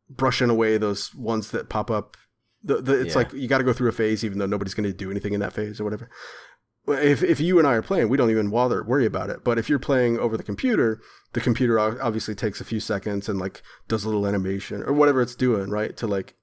[0.10, 2.16] brushing away those ones that pop up.
[2.64, 3.20] The, the, it's Yeah.
[3.20, 5.34] like you got to go through a phase, even though nobody's going to do anything
[5.34, 6.10] in that phase or whatever.
[6.88, 9.44] If, if you and I are playing, we don't even bother worry about it.
[9.44, 11.02] But if you're playing over the computer,
[11.34, 15.22] the computer obviously takes a few seconds and like does a little animation or whatever
[15.22, 16.36] it's doing, right, to like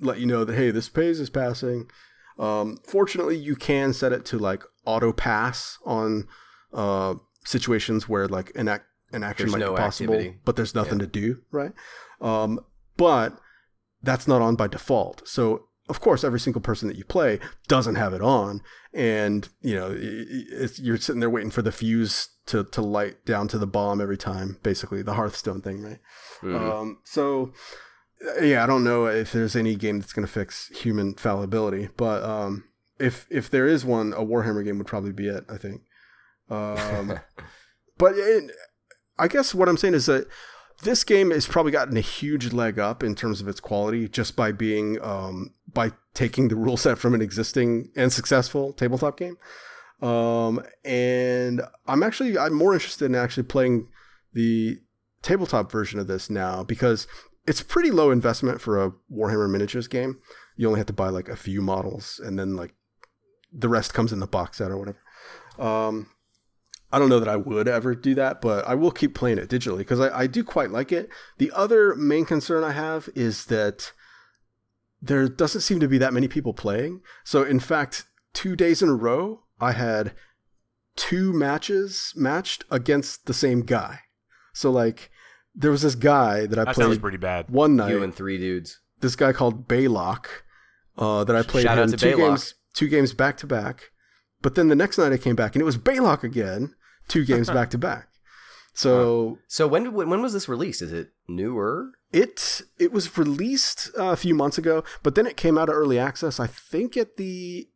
[0.00, 1.90] let you know that hey, this phase is passing.
[2.38, 6.26] Um, fortunately, you can set it to like auto pass on
[6.72, 10.38] uh, situations where like an act an action There's might no be possible, activity.
[10.44, 11.72] but there's nothing to do, right?
[12.20, 12.60] Um,
[12.96, 13.38] but
[14.02, 15.26] that's not on by default.
[15.26, 18.62] So of course, every single person that you play doesn't have it on,
[18.94, 22.80] and you know i- i- it's, you're sitting there waiting for the fuse to to
[22.80, 25.98] light down to the bomb every time, basically the Hearthstone thing, right?
[26.42, 26.54] Mhm.
[26.80, 27.52] Um, so
[28.40, 32.22] yeah, I don't know if there's any game that's going to fix human fallibility, but
[32.22, 32.64] um,
[32.98, 35.44] if if there is one, a Warhammer game would probably be it.
[35.48, 35.82] I think.
[36.50, 37.18] Um,
[37.98, 38.50] but it,
[39.18, 40.26] I guess what I'm saying is that
[40.82, 44.36] this game has probably gotten a huge leg up in terms of its quality just
[44.36, 49.36] by being um, by taking the rule set from an existing and successful tabletop game.
[50.02, 53.88] Um, and I'm actually I'm more interested in actually playing
[54.32, 54.80] the
[55.22, 57.06] tabletop version of this now because
[57.46, 60.18] it's pretty low investment for a Warhammer miniatures game.
[60.56, 62.74] You only have to buy like a few models and then like
[63.52, 64.98] the rest comes in the box set or whatever.
[65.58, 66.10] Um,
[66.92, 69.48] I don't know that I would ever do that, but I will keep playing it
[69.48, 71.08] digitally because I, I do quite like it.
[71.38, 73.92] The other main concern I have is that
[75.00, 77.00] there doesn't seem to be that many people playing.
[77.24, 80.14] So, in fact, two days in a row, I had
[80.96, 84.00] two matches matched against the same guy.
[84.52, 85.10] So, like,
[85.54, 87.48] there was this guy that I That sounds played pretty bad.
[87.50, 88.80] one night you and three dudes.
[89.00, 90.26] this guy called Baylock
[90.98, 92.16] uh, that I played Shout out him to two Baylock.
[92.28, 93.90] games two games back to back.
[94.42, 96.74] But then the next night I came back and it was Baylock again,
[97.08, 98.08] two games back to back.
[98.74, 100.82] So So when when was this released?
[100.82, 101.92] Is it newer?
[102.12, 105.74] it it was released uh, a few months ago, but then it came out of
[105.76, 106.40] early access.
[106.40, 107.68] I think at the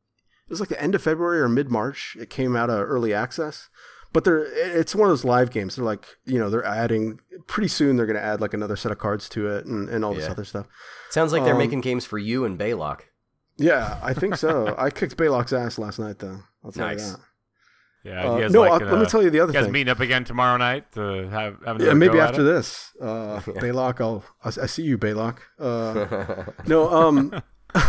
[0.46, 2.16] it was like the end of February or mid March.
[2.20, 3.68] It came out of early access.
[4.12, 4.44] But they're
[4.78, 5.74] it's one of those live games.
[5.76, 7.96] They're like you know they're adding pretty soon.
[7.96, 10.24] They're going to add like another set of cards to it and, and all this
[10.26, 10.30] Yeah.
[10.30, 10.66] other stuff.
[11.10, 13.00] Sounds like they're Um, making games for you and Baylock.
[13.56, 14.74] Yeah, I think so.
[14.78, 16.40] I kicked Baylock's ass last night, though.
[16.64, 17.06] I'll tell Nice.
[17.06, 17.20] you that.
[18.04, 19.58] Yeah, Uh, you guys no, like, I'll- let me uh, tell you the other You
[19.58, 19.72] guys thing.
[19.72, 22.44] meeting up again tomorrow night to have, have Yeah, maybe go after it?
[22.44, 24.00] this, uh, Baylock.
[24.00, 25.38] I'll I, I see you, Baylock.
[25.58, 27.32] Uh, no, um,
[27.74, 27.80] uh,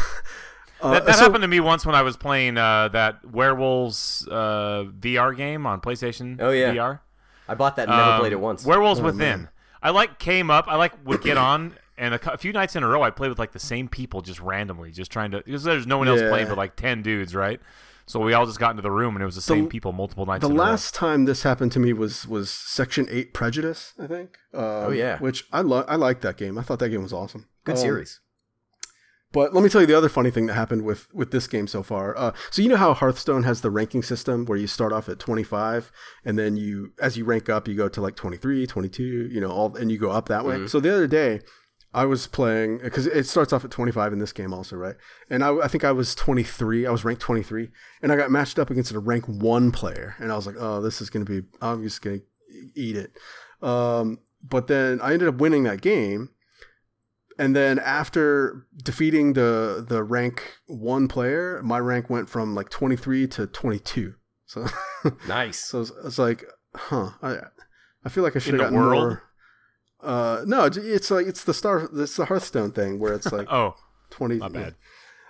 [0.82, 4.86] That, that so- happened to me once when I was playing uh, that Werewolves uh,
[5.00, 6.38] VR game on PlayStation.
[6.40, 6.74] Oh, yeah.
[6.74, 7.00] VR.
[7.48, 8.66] I bought that and never Um, played it once.
[8.66, 9.20] Werewolves Oh, Within.
[9.42, 9.50] man.
[9.84, 10.66] I like came up.
[10.68, 13.30] I like would get on, and a, a few nights in a row, I played
[13.30, 16.22] with like the same people just randomly, just trying to because there's no one else
[16.22, 16.30] Yeah.
[16.30, 17.60] playing but like ten dudes, right?
[18.08, 20.26] So we all just got into the room, and it was the same people multiple
[20.28, 20.42] nights.
[20.42, 20.70] The in a row.
[20.70, 24.38] last time this happened to me was was Section Eight Prejudice, I think.
[24.54, 25.18] Um, oh yeah.
[25.20, 26.58] which I lo- I liked that game.
[26.58, 27.48] I thought that game was awesome.
[27.64, 28.20] Good Um, series.
[29.32, 31.68] But let me tell you the other funny thing that happened with with this game
[31.68, 32.16] so far.
[32.18, 35.20] Uh, so you know how Hearthstone has the ranking system where you start off at
[35.20, 35.92] 25
[36.24, 39.50] and then you as you rank up you go to like 23, 22, you know,
[39.50, 40.68] all and you go up that way.
[40.68, 41.42] So the other day
[41.96, 44.96] I was playing because it starts off at 25 in this game also, right?
[45.30, 46.86] And I, I think I was 23.
[46.86, 47.70] I was ranked 23,
[48.02, 50.82] and I got matched up against a rank one player, and I was like, oh,
[50.82, 51.44] this is gonna be.
[51.62, 52.20] I'm just gonna
[52.76, 53.14] eat it.
[53.62, 56.32] Um, but then I ended up winning that game,
[57.40, 63.26] and then after defeating the the rank one player, my rank went from like 23
[63.30, 64.16] to 22.
[64.46, 64.68] So
[65.30, 65.60] Nice.
[65.60, 66.44] so it's, like,
[66.76, 67.12] huh?
[67.22, 67.38] I
[68.04, 68.92] I feel like I should have gotten world?
[68.92, 69.24] more.
[70.06, 73.76] Uh, no, it's like it's the star, it's the Hearthstone thing where it's like Oh,
[74.12, 74.38] 20.
[74.38, 74.76] my bad.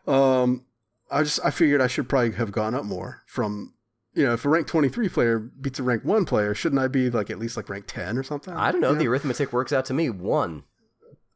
[0.06, 0.66] Um,
[1.10, 3.72] I just I figured I should probably have gone up more from.
[4.18, 7.10] You know, if a rank 23 player beats a rank 1 player, shouldn't I be
[7.10, 8.54] like at least like rank 10 or something?
[8.54, 8.94] I don't know.
[8.94, 10.64] You The arithmetic works out to me one.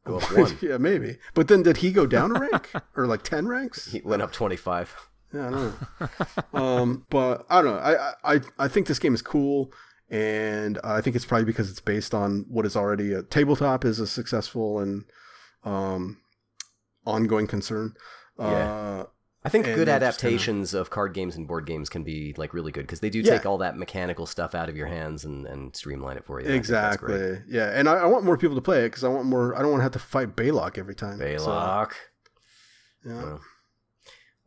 [0.06, 0.56] Go up one.
[0.62, 1.18] yeah, maybe.
[1.34, 3.92] But then did he go down a rank or like 10 ranks?
[3.92, 4.94] He went up twenty five.
[5.34, 5.74] Yeah, I don't
[6.54, 6.58] know.
[6.58, 7.80] um, but I don't know.
[7.82, 9.70] I, I I think this game is cool,
[10.10, 14.00] and I think it's probably because it's based on what is already a tabletop is
[14.00, 15.04] a successful and
[15.64, 16.18] um,
[17.06, 17.94] ongoing concern.
[18.38, 19.04] Uh,
[19.44, 22.52] I think good they're kinda- adaptations of card games and board games can be like
[22.52, 23.36] really good because they do Yeah.
[23.38, 26.46] take all that mechanical stuff out of your hands and, and streamline it for you.
[26.46, 27.20] I think that's great.
[27.20, 27.44] exactly.
[27.56, 29.54] Yeah, and I, I want more people to play it because I want more.
[29.56, 31.18] I don't want to have to fight Baylock every time.
[31.18, 31.92] So, Baylock.
[33.06, 33.14] yeah.
[33.22, 33.40] Well,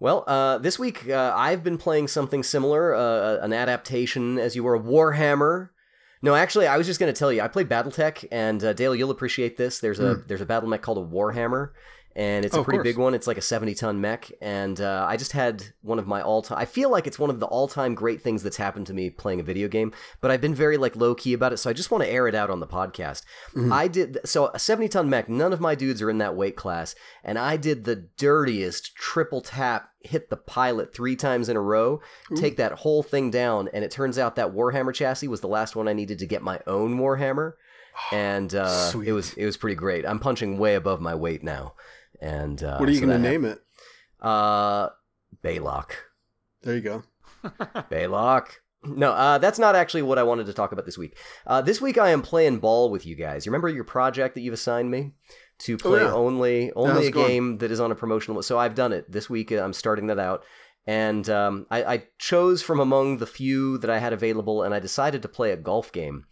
[0.04, 4.62] Well, uh, this week uh, I've been playing something similar, uh, an adaptation, as you
[4.62, 5.70] were, Warhammer.
[6.22, 8.94] No, actually, I was just going to tell you, I played BattleTech, and uh, Dale,
[8.94, 9.80] you'll appreciate this.
[9.80, 11.70] There's a there's a battle mech called a Warhammer,
[12.16, 12.56] and it's.
[12.56, 13.14] Oh, a pretty big one.
[13.14, 16.42] It's like a 70 ton mech, and uh, I just had one of my all
[16.42, 16.58] time.
[16.58, 19.10] I feel like it's one of the all time great things that's happened to me
[19.10, 21.74] playing a video game, but I've been very like low key about it, so I
[21.74, 23.24] just want to air it out on the podcast.
[23.56, 23.74] Mm-hmm.
[23.74, 25.30] I did so a 70 ton mech.
[25.30, 29.42] None of my dudes are in that weight class, and I did the dirtiest triple
[29.42, 29.90] tap.
[30.02, 32.02] Hit the pilot three times in a row,
[32.36, 35.78] take that whole thing down, and it turns out that Warhammer chassis was the last
[35.78, 37.54] one I needed to get my own Warhammer,
[38.12, 40.06] and uh, it was it was pretty great.
[40.06, 41.74] I'm punching way above my weight now,
[42.24, 43.60] and uh, What are you so going to that name it?
[44.22, 44.90] Uh,
[45.44, 45.92] Baylock.
[46.64, 47.04] There you go.
[47.44, 48.48] Baylock.
[48.86, 51.18] No, uh, that's not actually what I wanted to talk about this week.
[51.48, 53.46] Uh, this week I am playing ball with you guys.
[53.46, 55.12] You remember your project that you've assigned me
[55.60, 56.14] to play Oh, yeah.
[56.14, 57.28] only only it a going?
[57.28, 58.42] game that is on a promotional.
[58.44, 59.52] So I've done it this week.
[59.54, 60.44] uh, I'm starting that out,
[60.86, 64.80] and um, I, I chose from among the few that I had available, and I
[64.80, 66.26] decided to play a golf game.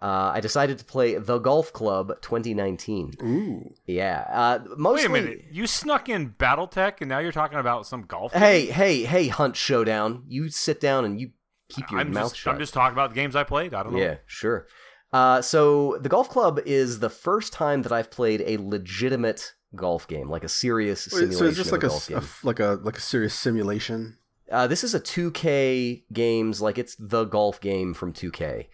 [0.00, 3.14] Uh, I decided to play the Golf Club 2019.
[3.22, 3.74] Ooh.
[3.86, 5.08] Yeah, uh, mostly.
[5.08, 5.44] Wait a minute.
[5.50, 8.32] You snuck in BattleTech, and now you're talking about some golf.
[8.32, 10.24] Hey, hey, hey, Hunt Showdown!
[10.28, 11.30] You sit down and you
[11.70, 12.54] keep your I'm mouth just, shut.
[12.54, 13.72] I'm just talking about the games I played.
[13.72, 13.98] I don't know.
[13.98, 14.66] Yeah, sure.
[15.12, 20.06] Uh, so the golf club is the first time that I've played a legitimate golf
[20.06, 22.28] game, like a serious Wait, simulation so it's just like a a, golf a game.
[22.42, 24.18] like a like a serious simulation.
[24.50, 28.66] Uh, this is a 2K games, like it's the golf game from 2K.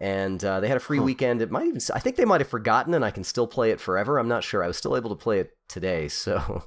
[0.00, 1.04] And uh, they had a free Huh.
[1.04, 1.42] weekend.
[1.42, 1.80] It might even.
[1.94, 4.18] I think they might have forgotten, and I can still play it forever.
[4.18, 4.64] I'm not sure.
[4.64, 6.08] I was still able to play it today.
[6.20, 6.64] So,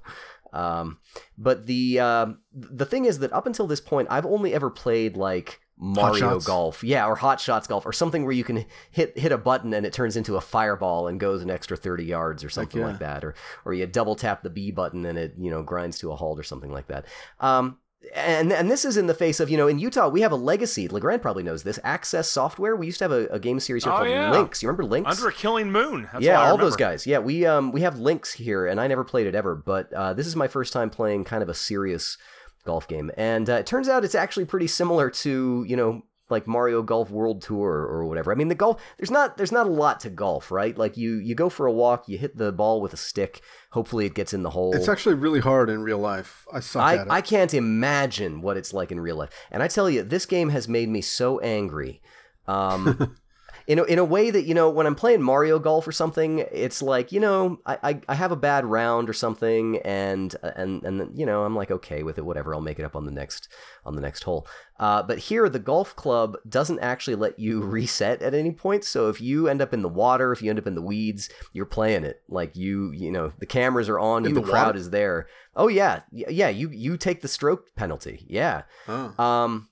[0.54, 1.00] um,
[1.38, 5.18] but the uh, the thing is that up until this point, I've only ever played
[5.18, 9.32] like Mario Golf, yeah, or Hot Shots Golf, or something where you can hit hit
[9.32, 12.50] a button and it turns into a fireball and goes an extra 30 yards or
[12.50, 12.88] something yeah.
[12.88, 13.34] like that, or
[13.66, 16.40] or you double tap the B button and it you know grinds to a halt
[16.40, 17.06] or something like that.
[17.40, 17.80] Um,
[18.14, 20.36] and and this is in the face of you know in Utah we have a
[20.36, 20.88] legacy.
[20.88, 21.80] Legrande probably knows this.
[21.84, 22.76] Access Software.
[22.76, 24.32] We used to have a, a game series here Oh, called yeah.
[24.32, 24.62] Links.
[24.62, 25.10] You remember Links?
[25.10, 26.10] Under a Killing Moon.
[26.12, 27.08] That's yeah, all, those guys.
[27.08, 30.14] Yeah, we um we have Links here, and I never played it ever, but uh,
[30.14, 32.18] this is my first time playing kind of a serious
[32.66, 36.48] golf game, and uh, it turns out it's actually pretty similar to you know like
[36.48, 38.32] Mario Golf World Tour or whatever.
[38.32, 40.78] I mean, the golf there's not there's not a lot to golf, right?
[40.78, 43.42] Like you you go for a walk, you hit the ball with a stick.
[43.72, 44.76] Hopefully, it gets in the hole.
[44.76, 46.46] It's actually really hard in real life.
[46.52, 47.12] I suck I, at it.
[47.12, 49.30] I can't imagine what it's like in real life.
[49.50, 52.02] And I tell you, this game has made me so angry.
[52.48, 53.16] Um,
[53.68, 56.40] in, a, in a way that, you know, when I'm playing Mario Golf or something,
[56.52, 60.84] it's like, you know, I, I, I have a bad round or something and, and,
[60.84, 62.54] and, you know, I'm like, okay with it, whatever.
[62.54, 63.50] I'll make it up on the next,
[63.86, 64.48] on the next hole.
[64.80, 68.84] Uh, but here, the golf club doesn't actually let you reset at any point.
[68.84, 71.30] So if you end up in the water, if you end up in the weeds,
[71.54, 72.22] you're playing it.
[72.28, 75.28] Like you, you know, the cameras are on In the, the crowd is there.
[75.56, 76.50] Oh yeah, yeah.
[76.50, 78.26] You you take the stroke penalty.
[78.28, 78.64] Yeah.
[78.88, 79.24] oh.
[79.24, 79.70] Um,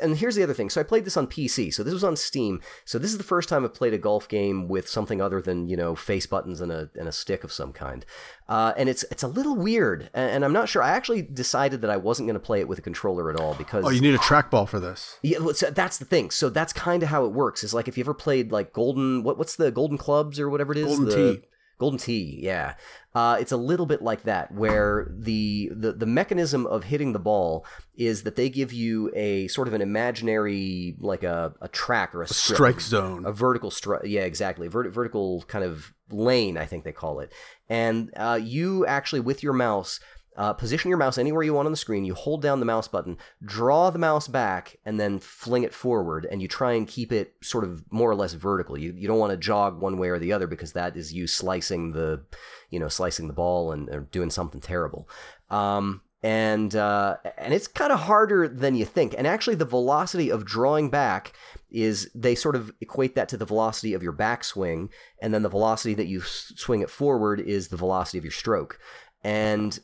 [0.00, 0.70] and here's the other thing.
[0.70, 1.72] So I played this on PC.
[1.72, 2.60] So this was on Steam.
[2.84, 5.68] So this is the first time I've played a golf game with something other than
[5.68, 8.04] you know face buttons and a and a stick of some kind.
[8.48, 10.10] Uh, and it's it's a little weird.
[10.14, 10.82] And, and I'm not sure.
[10.82, 13.54] I actually decided that I wasn't going to play it with a controller at all
[13.54, 15.18] because oh, you need a trackball for this.
[15.22, 16.30] yeah, well, so that's the thing.
[16.30, 17.64] So that's kind of how it works.
[17.64, 20.72] Is like if you ever played like Golden, what what's the Golden Clubs or whatever
[20.72, 21.42] it is, Golden the, Tee.
[21.78, 22.74] Golden Tee, yeah.
[23.14, 27.18] Uh, it's a little bit like that, where the, the the mechanism of hitting the
[27.20, 27.64] ball
[27.96, 32.22] is that they give you a sort of an imaginary, like a, a track or
[32.22, 33.24] a strip, Strike zone.
[33.24, 34.02] a vertical strike.
[34.04, 34.66] Yeah, exactly.
[34.68, 37.32] Vert- vertical kind of lane, I think they call it,
[37.68, 40.00] and uh, you actually with your mouse.
[40.36, 42.04] Uh, position your mouse anywhere you want on the screen.
[42.04, 46.26] You hold down the mouse button, draw the mouse back, and then fling it forward.
[46.30, 48.76] And you try and keep it sort of more or less vertical.
[48.76, 51.26] You you don't want to jog one way or the other because that is you
[51.26, 52.24] slicing the,
[52.70, 55.08] you know, slicing the ball and doing something terrible.
[55.50, 59.14] Um, and uh, and it's kind of harder than you think.
[59.16, 61.34] And actually, the velocity of drawing back
[61.70, 64.88] is they sort of equate that to the velocity of your backswing,
[65.20, 68.78] and then the velocity that you swing it forward is the velocity of your stroke.
[69.22, 69.78] And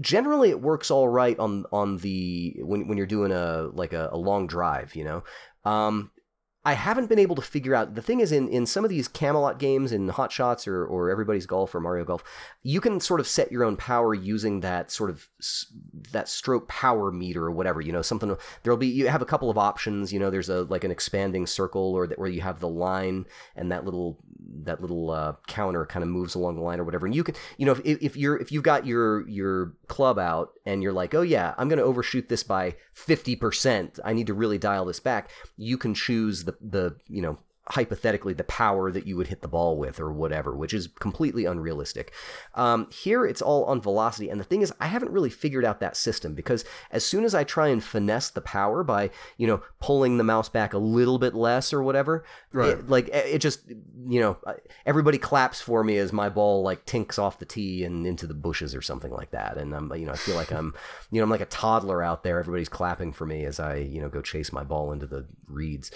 [0.00, 4.08] generally, it works all right on on the when when you're doing a like a,
[4.12, 5.22] a long drive, you know.
[5.64, 6.10] Um,
[6.62, 7.94] I haven't been able to figure out.
[7.94, 11.08] The thing is, in, in some of these Camelot games, in Hot Shots or, or
[11.08, 12.22] Everybody's Golf or Mario Golf,
[12.62, 15.26] you can sort of set your own power using that sort of
[16.12, 17.80] that stroke power meter or whatever.
[17.80, 18.88] You know, something there'll be.
[18.88, 20.12] You have a couple of options.
[20.12, 23.24] You know, there's a like an expanding circle or that where you have the line
[23.56, 24.18] and that little
[24.62, 27.06] that little uh, counter kind of moves along the line or whatever.
[27.06, 30.52] And you can, you know, if, if you're if you've got your your club out
[30.66, 33.98] and you're like, oh yeah, I'm going to overshoot this by fifty percent.
[34.04, 35.30] I need to really dial this back.
[35.56, 37.38] You can choose the the you know
[37.70, 41.44] hypothetically the power that you would hit the ball with or whatever, which is completely
[41.44, 42.12] unrealistic.
[42.54, 45.80] Um, here it's all on velocity, and the thing is, I haven't really figured out
[45.80, 49.62] that system because as soon as I try and finesse the power by you know
[49.80, 52.70] pulling the mouse back a little bit less or whatever, Right.
[52.70, 53.60] it, like it just
[54.08, 54.36] you know
[54.84, 58.34] everybody claps for me as my ball like tinks off the tee and into the
[58.34, 60.74] bushes or something like that, and I'm you know I feel like I'm
[61.10, 62.38] you know I'm like a toddler out there.
[62.40, 65.90] Everybody's clapping for me as I you know go chase my ball into the reeds.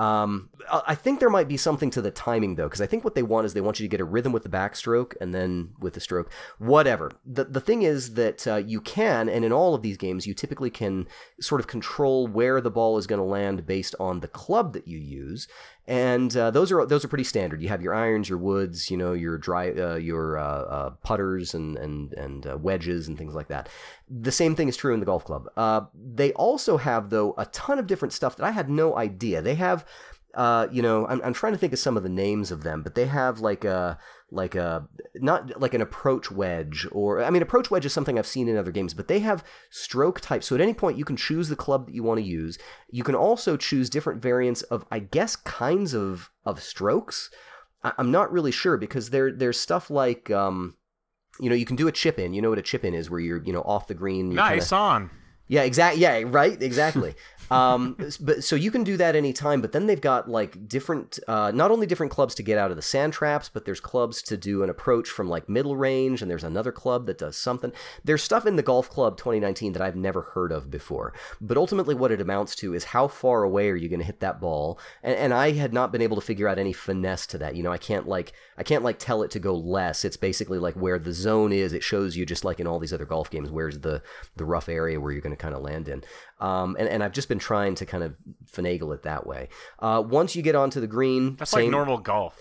[0.00, 3.14] Um, I think there might be something to the timing though, because I think what
[3.14, 5.74] they want is they want you to get a rhythm with the backstroke and then
[5.78, 6.32] with the stroke.
[6.58, 7.12] Whatever.
[7.26, 10.32] The the thing is that uh, you can, and in all of these games, you
[10.32, 11.06] typically can
[11.38, 14.88] sort of control where the ball is going to land based on the club that
[14.88, 15.46] you use,
[15.90, 17.60] and uh, those are those are pretty standard.
[17.60, 21.52] You have your irons, your woods, you know, your dry, uh, your uh, uh, putters
[21.52, 23.68] and and and uh, wedges and things like that.
[24.08, 25.48] The same thing is true in the golf club.
[25.56, 29.42] Uh, they also have though a ton of different stuff that I had no idea.
[29.42, 29.84] They have
[30.70, 32.94] you know, I'm, I'm trying to think of some of the names of them, but
[32.94, 33.98] they have like a
[34.32, 38.26] like a not like an approach wedge or I mean approach wedge is something I've
[38.26, 40.46] seen in other games, but they have stroke types.
[40.46, 42.56] So at any point you can choose the club that you want to use.
[42.90, 47.30] You can also choose different variants of I guess kinds of of strokes.
[47.82, 50.76] I, I'm not really sure because there there's stuff like um,
[51.40, 52.32] you know you can do a chip in.
[52.32, 54.30] You know what a chip in is, where you're you know off the green.
[54.30, 55.10] you're kinda- Nice on.
[55.48, 56.02] yeah, exactly.
[56.02, 56.60] Yeah, right.
[56.62, 57.14] Exactly.
[57.50, 59.60] um, but so you can do that anytime.
[59.60, 62.76] But then they've got like different, uh, not only different clubs to get out of
[62.76, 66.30] the sand traps, but there's clubs to do an approach from like middle range, and
[66.30, 67.72] there's another club that does something.
[68.04, 71.12] There's stuff in the Golf Club 2019 that I've never heard of before.
[71.40, 74.20] But ultimately, what it amounts to is how far away are you going to hit
[74.20, 74.78] that ball?
[75.02, 77.56] And, and I had not been able to figure out any finesse to that.
[77.56, 80.04] You know, I can't like I can't like tell it to go less.
[80.04, 81.72] It's basically like where the zone is.
[81.72, 84.02] It shows you just like in all these other golf games, where's the
[84.36, 86.04] the rough area where you're going to kind of land in.
[86.40, 88.16] Um, and, and I've just been trying to kind of
[88.50, 89.48] finagle it that way.
[89.78, 92.38] Uh, once you get onto the green, That's same, like normal golf.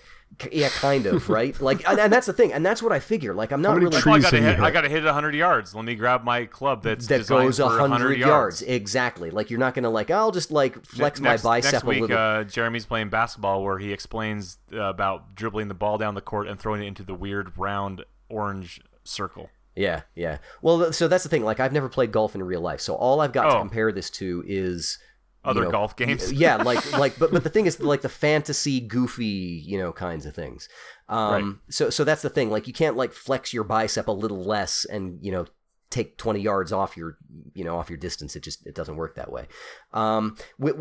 [0.51, 1.59] Yeah, kind of, right?
[1.59, 3.33] Like, and, and that's the thing, and that's what I figure.
[3.33, 4.59] Like, I'm not many really Well, I trees gotta hit.
[4.59, 5.73] I gotta hit it 100 yards.
[5.73, 8.61] Let me grab my club that's that designed goes for 100 100 yards.
[8.61, 9.31] Exactly.
[9.31, 11.97] Like, you're not going to like, I'll just like flex next, my bicep next week,
[11.97, 12.17] a little.
[12.17, 16.47] uh, Jeremy's playing basketball where he explains uh, about dribbling the ball down the court
[16.47, 19.49] and throwing it into the weird round orange circle.
[19.76, 20.39] Yeah, yeah.
[20.61, 21.43] Well, so that's the thing.
[21.43, 23.59] Like, I've never played golf in real life, so all I've got to Oh.
[23.59, 24.97] compare this to is
[25.45, 26.34] you Other know, golf games.
[26.34, 30.26] yeah, like like, but but the thing is, like the fantasy, goofy, you know, kinds
[30.26, 30.67] of things.
[31.07, 32.49] Um, so so that's the thing.
[32.49, 35.45] Like, you can't like flex your bicep a little less and you know
[35.91, 37.17] take 20 yards off your
[37.55, 39.47] you know off your distance it just it doesn't work that way
[39.91, 40.38] um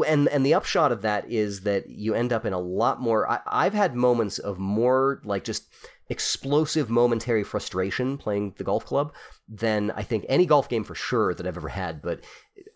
[0.06, 3.26] and and the upshot of that is that you end up in a lot more
[3.26, 5.64] I, i've had moments of more like just
[6.10, 9.12] explosive momentary frustration playing the golf club
[9.48, 12.20] than i think any golf game for sure that i've ever had but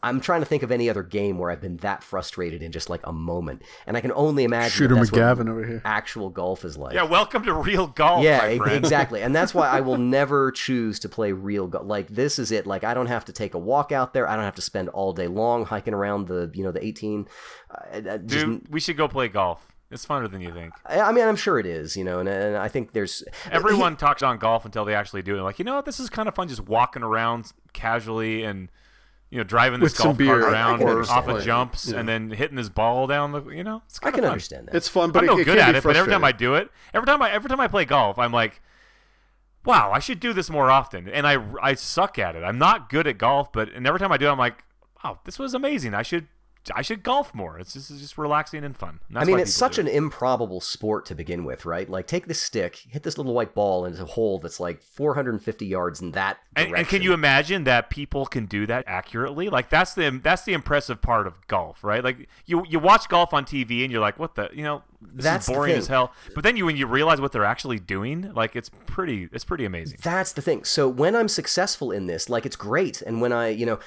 [0.03, 2.89] i'm trying to think of any other game where i've been that frustrated in just
[2.91, 5.83] like a moment and i can only imagine that Shooter that's what McGavin over here.
[5.85, 8.77] actual golf is like Yeah, welcome to real golf, yeah, my friend.
[8.85, 9.23] exactly.
[9.23, 11.87] And that's why I will never choose to play real golf.
[11.87, 12.67] Like this is it.
[12.67, 14.29] Like I don't have to take a walk out there.
[14.29, 17.27] I don't have to spend all day long hiking around the you know the 18.
[17.71, 19.72] Uh, uh, just, Dude, we should go play golf.
[19.93, 20.73] It's funner than you think.
[20.87, 21.97] I I mean, I'm sure it is.
[21.97, 25.39] You know, and, and I think there's Everyone talks on golf until they actually do
[25.39, 25.43] it.
[25.43, 25.85] Like, you know what?
[25.85, 28.69] This is kind of fun just walking around casually and,
[29.31, 31.99] you know, driving this With golf beer cart around or off of jumps Yeah.
[32.01, 34.31] and then hitting this ball down the, you know, it's I can fun.
[34.31, 34.75] understand that.
[34.75, 36.25] It's fun, but I'm it, no it good can at be it, but every time
[36.25, 38.61] I do it, every time I every time I play golf, I'm like,
[39.65, 41.09] wow, I should do this more often.
[41.09, 42.43] And I I suck at it.
[42.43, 44.65] I'm not good at golf, but and every time I do, it, I'm like,
[45.03, 45.95] wow, this was amazing.
[45.95, 46.27] I should
[46.75, 47.59] I should golf more.
[47.59, 49.01] It's just it's just relaxing and fun.
[49.09, 51.89] And I mean, it's such an improbable sport to begin with, right?
[51.89, 55.67] Like, take this stick, hit this little white ball into a hole that's like 450
[55.67, 59.49] yards in that And, and can you imagine that people can do that accurately?
[59.49, 62.05] Like that's the that's the impressive part of golf, right?
[62.05, 64.83] Like you you watch golf on TV and you're like, what the you know,
[65.15, 66.13] this That's boring as hell.
[66.35, 69.65] But then you when you realize what they're actually doing, like it's pretty it's pretty
[69.65, 69.99] amazing.
[70.03, 70.65] That's the thing.
[70.65, 73.79] So when I'm successful in this, like it's great, and when I, you know,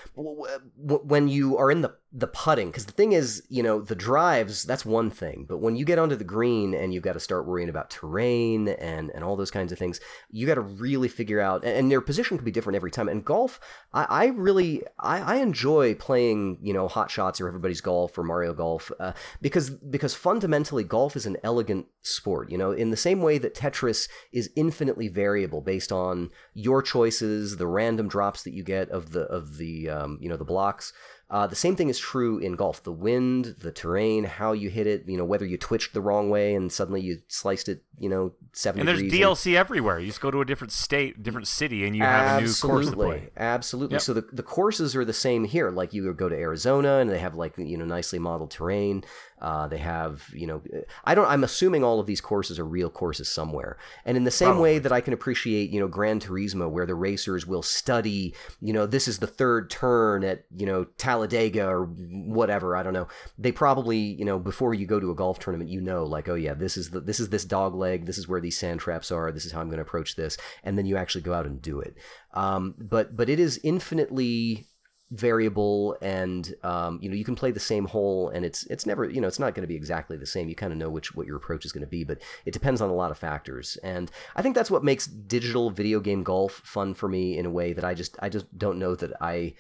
[0.76, 4.64] when you are in the the putting, because the thing is, you know, the drives
[4.64, 7.46] that's one thing, but when you get onto the green and you've got to start
[7.46, 10.00] worrying about terrain and and all those kinds of things,
[10.32, 11.64] you got to really figure out.
[11.64, 13.10] And, and their position can be different every time.
[13.10, 13.60] And golf,
[13.94, 18.24] I, I really I, I enjoy playing, you know, hot shots or everybody's golf or
[18.24, 22.50] Mario Golf, uh, because because fundamentally golf is an elegant sport.
[22.50, 27.58] You know, in the same way that Tetris is infinitely variable based on your choices,
[27.58, 30.94] the random drops that you get of the of the um, you know the blocks.
[31.28, 32.84] Uh, the same thing is true in golf.
[32.84, 36.30] The wind, the terrain, how you hit it, you know, whether you twitched the wrong
[36.30, 39.22] way and suddenly you sliced it, you know, seven And there's degrees.
[39.24, 39.98] and- DLC everywhere.
[40.00, 42.60] You just go to a different state, different city, and you have a new course
[42.62, 43.30] to Absolutely, play.
[43.38, 43.94] absolutely.
[43.96, 44.02] Yep.
[44.04, 45.72] So the, the courses are the same here.
[45.72, 49.04] Like you go to Arizona and they have like you know nicely modeled terrain.
[49.42, 50.62] Uh, they have you know
[51.04, 51.28] I don't.
[51.28, 53.78] I'm assuming all of these courses are real courses somewhere.
[54.06, 56.96] And in the same way that I can appreciate you know Gran Turismo, where the
[56.96, 61.86] racers will study you know this is the third turn at you know Talladega or
[61.86, 62.78] whatever.
[62.78, 63.08] I don't know.
[63.38, 66.36] They probably you know before you go to a golf tournament, you know like oh
[66.36, 68.06] yeah this is the this is this dog leg.
[68.06, 69.32] This is where these sand traps are.
[69.34, 70.38] This is how I'm going to approach this.
[70.64, 71.98] And then you actually go out and do it.
[72.34, 74.68] Um, but but it is infinitely
[75.12, 79.08] variable and um, you know you can play the same hole and it's it's never
[79.08, 81.14] you know it's not going to be exactly the same you kind of know which
[81.14, 83.78] what your approach is going to be but it depends on a lot of factors
[83.84, 87.52] and i think that's what makes digital video game golf fun for me in a
[87.52, 89.54] way that i just i just don't know that i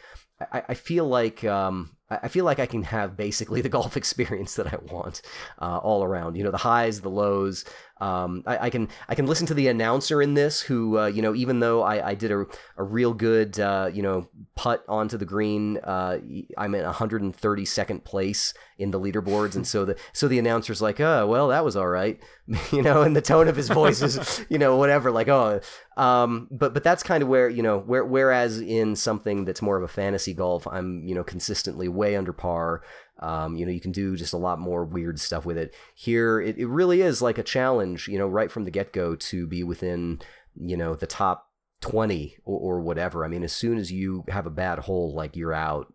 [0.51, 4.55] i, I feel like um, I feel like I can have basically the golf experience
[4.55, 5.21] that I want
[5.59, 6.35] uh, all around.
[6.35, 7.65] You know, the highs, the lows.
[8.01, 11.21] Um, I, I can I can listen to the announcer in this, who uh, you
[11.21, 12.45] know, even though I, I did a,
[12.77, 16.19] a real good uh, you know putt onto the green, uh,
[16.57, 21.25] I'm in 132nd place in the leaderboards, and so the so the announcer's like, oh
[21.25, 22.19] well, that was all right,
[22.73, 25.61] you know, and the tone of his voice is you know whatever, like oh,
[25.95, 29.77] um, but but that's kind of where you know where whereas in something that's more
[29.77, 32.81] of a fantasy golf, I'm you know consistently way under par.
[33.19, 35.73] Um, you know, you can do just a lot more weird stuff with it.
[35.93, 39.15] Here, it, it really is like a challenge, you know, right from the get go
[39.15, 40.19] to be within,
[40.55, 41.49] you know, the top
[41.81, 43.23] 20 or, or whatever.
[43.23, 45.93] I mean, as soon as you have a bad hole, like you're out.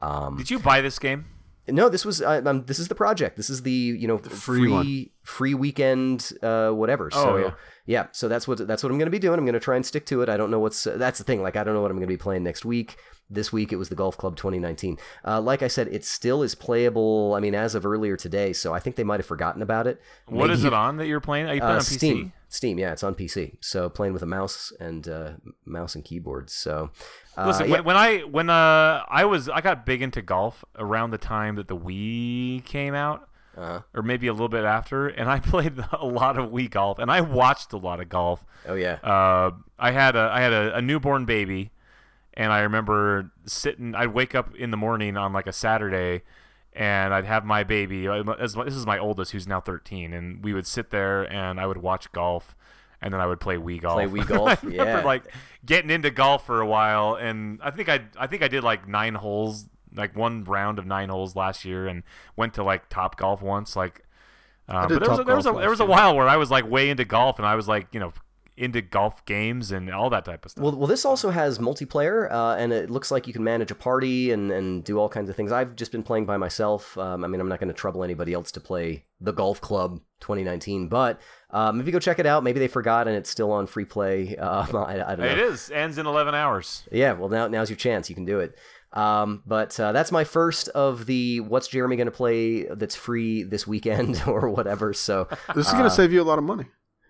[0.00, 1.26] Um, Did you buy this game?
[1.68, 3.36] No, this was uh, um, this is the project.
[3.36, 7.08] This is the you know free free free weekend uh, whatever.
[7.12, 7.50] Oh, so yeah.
[7.86, 9.38] yeah, so that's what that's what I'm going to be doing.
[9.38, 10.28] I'm going to try and stick to it.
[10.28, 11.42] I don't know what's uh, that's the thing.
[11.42, 12.96] Like I don't know what I'm going to be playing next week.
[13.30, 14.98] This week it was the Golf Club 2019.
[15.24, 17.34] Uh, like I said, it still is playable.
[17.34, 20.02] I mean, as of earlier today, so I think they might have forgotten about it.
[20.26, 21.46] What is Maybe- it on that you're playing?
[21.46, 21.96] Are you playing uh, on PC?
[21.96, 22.32] Steam.
[22.52, 23.56] Steam, yeah, it's on PC.
[23.60, 25.30] So playing with a mouse and uh,
[25.64, 26.50] mouse and keyboard.
[26.50, 26.90] So
[27.36, 27.80] uh, Listen, yeah.
[27.80, 31.68] when, I when uh I was I got big into golf around the time that
[31.68, 33.26] the Wii came out,
[33.56, 33.80] Uh-huh.
[33.94, 37.10] or maybe a little bit after, and I played a lot of Wii golf, and
[37.10, 38.44] I watched a lot of golf.
[38.68, 41.70] oh yeah, Uh, I had a I had a, a newborn baby,
[42.34, 43.94] and I remember sitting.
[43.94, 46.22] I'd wake up in the morning on like a Saturday,
[46.74, 48.08] and I'd have my baby.
[48.08, 51.66] uh, this is my oldest, who's now 13, and we would sit there, and I
[51.66, 52.54] would watch golf,
[53.00, 53.96] and then I would play Wii golf.
[53.96, 55.04] Play Wii golf, I remember yeah.
[55.04, 55.24] like
[55.64, 58.88] getting into golf for a while, and I think I I think I did like
[58.88, 62.02] nine holes, like one round of nine holes last year, and
[62.36, 64.04] went to like Top Golf once, like.
[64.68, 66.50] Uh, but there was, a, there was a there was a while where I was
[66.50, 68.12] like way into golf, and I was like you know
[68.56, 70.62] into golf games and all that type of stuff.
[70.62, 73.74] Well, well, this also has multiplayer, uh, and it looks like you can manage a
[73.74, 75.52] party and, and do all kinds of things.
[75.52, 76.96] I've just been playing by myself.
[76.98, 80.00] Um, I mean, I'm not going to trouble anybody else to play the Golf Club
[80.20, 83.52] 2019, but um, if you go check it out, maybe they forgot and it's still
[83.52, 84.36] on free play.
[84.36, 85.32] Uh, I, I don't know.
[85.32, 86.86] It is ends in 11 hours.
[86.92, 88.08] Yeah, well, now now's your chance.
[88.08, 88.58] You can do it.
[88.92, 93.42] Um, but uh, that's my first of the what's Jeremy going to play that's free
[93.42, 94.92] this weekend or whatever.
[94.92, 96.66] So This is going to save you a lot of money.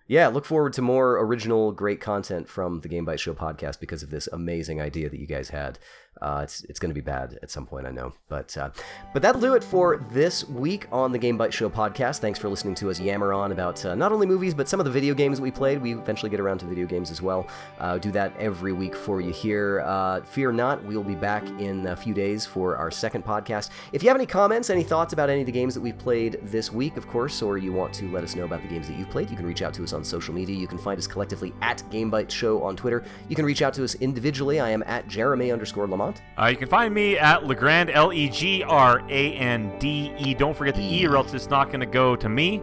[0.07, 4.03] Yeah, look forward to more original, great content from the Game Bytes Show podcast because
[4.03, 5.79] of this amazing idea that you guys had.
[6.21, 8.69] Uh, it's it's going to be bad at some point, I know, but uh,
[9.11, 12.19] but that'll do it for this week on the Game Bytes Show podcast.
[12.19, 14.85] Thanks for listening to us yammer on about uh, not only movies but some of
[14.85, 15.81] the video games that we played.
[15.81, 17.47] We eventually get around to video games as well.
[17.79, 19.81] Uh, do that every week for you here.
[19.85, 23.69] Uh, fear not, we'll be back in a few days for our second podcast.
[23.91, 26.39] If you have any comments, any thoughts about any of the games that we've played
[26.43, 28.97] this week, of course, or you want to let us know about the games that
[28.97, 30.55] you've played, you can reach out to us on social media.
[30.55, 33.03] You can find us collectively at Game Bytes Show on Twitter.
[33.29, 34.59] You can reach out to us individually.
[34.59, 36.02] I am at Jeremy underscore Lamont.
[36.09, 36.21] Account?
[36.37, 40.33] Uh, you can find me at Legrande, L E G R A N D E.
[40.33, 42.61] Don't forget the E, or else it's not going to go to me.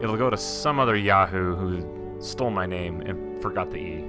[0.00, 4.04] It'll go to some other Yahoo who stole my name and forgot the E.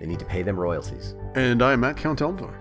[0.00, 1.14] They need to pay them royalties.
[1.34, 2.54] And I'm at Count Eldor.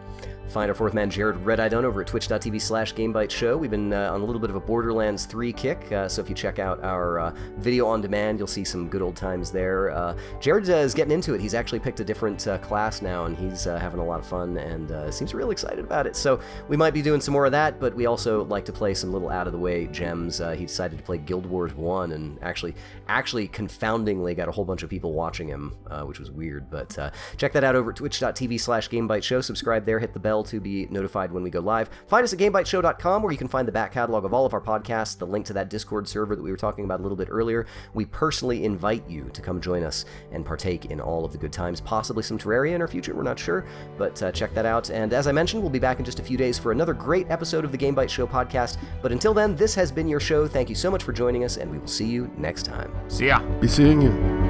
[0.51, 3.55] Find our fourth man, Jared Red Eye Done, over at twitch.tv slash GameBytes Show.
[3.55, 6.27] We've been uh, on a little bit of a Borderlands 3 kick, uh, so if
[6.27, 9.91] you check out our uh, video on demand, you'll see some good old times there.
[9.91, 11.39] Uh, Jared uh, is getting into it.
[11.39, 14.57] He's actually picked a different uh, class now, and he's having a lot of fun
[14.57, 16.17] and seems real excited about it.
[16.17, 18.93] So we might be doing some more of that, but we also like to play
[18.93, 20.39] some little out of the way gems.
[20.57, 22.75] he decided to play Guild Wars 1 and actually,
[23.07, 26.69] actually confoundingly got a whole bunch of people watching him, which was weird.
[26.69, 26.97] But
[27.37, 29.39] check that out over at twitch.tv slash GameBytes Show.
[29.39, 31.89] Subscribe there, hit the bell to be notified when we go live.
[32.07, 34.61] Find us at GameBytesShow.com where you can find the back catalog of all of our
[34.61, 37.27] podcasts, the link to that Discord server that we were talking about a little bit
[37.29, 37.67] earlier.
[37.93, 41.53] We personally invite you to come join us and partake in all of the good
[41.53, 43.65] times, possibly some Terraria in our future, we're not sure,
[43.97, 44.89] but uh, check that out.
[44.89, 47.29] And as I mentioned, we'll be back in just a few days for another great
[47.29, 48.77] episode of the Game GameBytes Show podcast.
[49.01, 50.47] But until then, this has been your show.
[50.47, 52.91] Thank you so much for joining us, and we will see you next time.
[53.09, 53.39] See ya.
[53.59, 54.40] Be seeing you.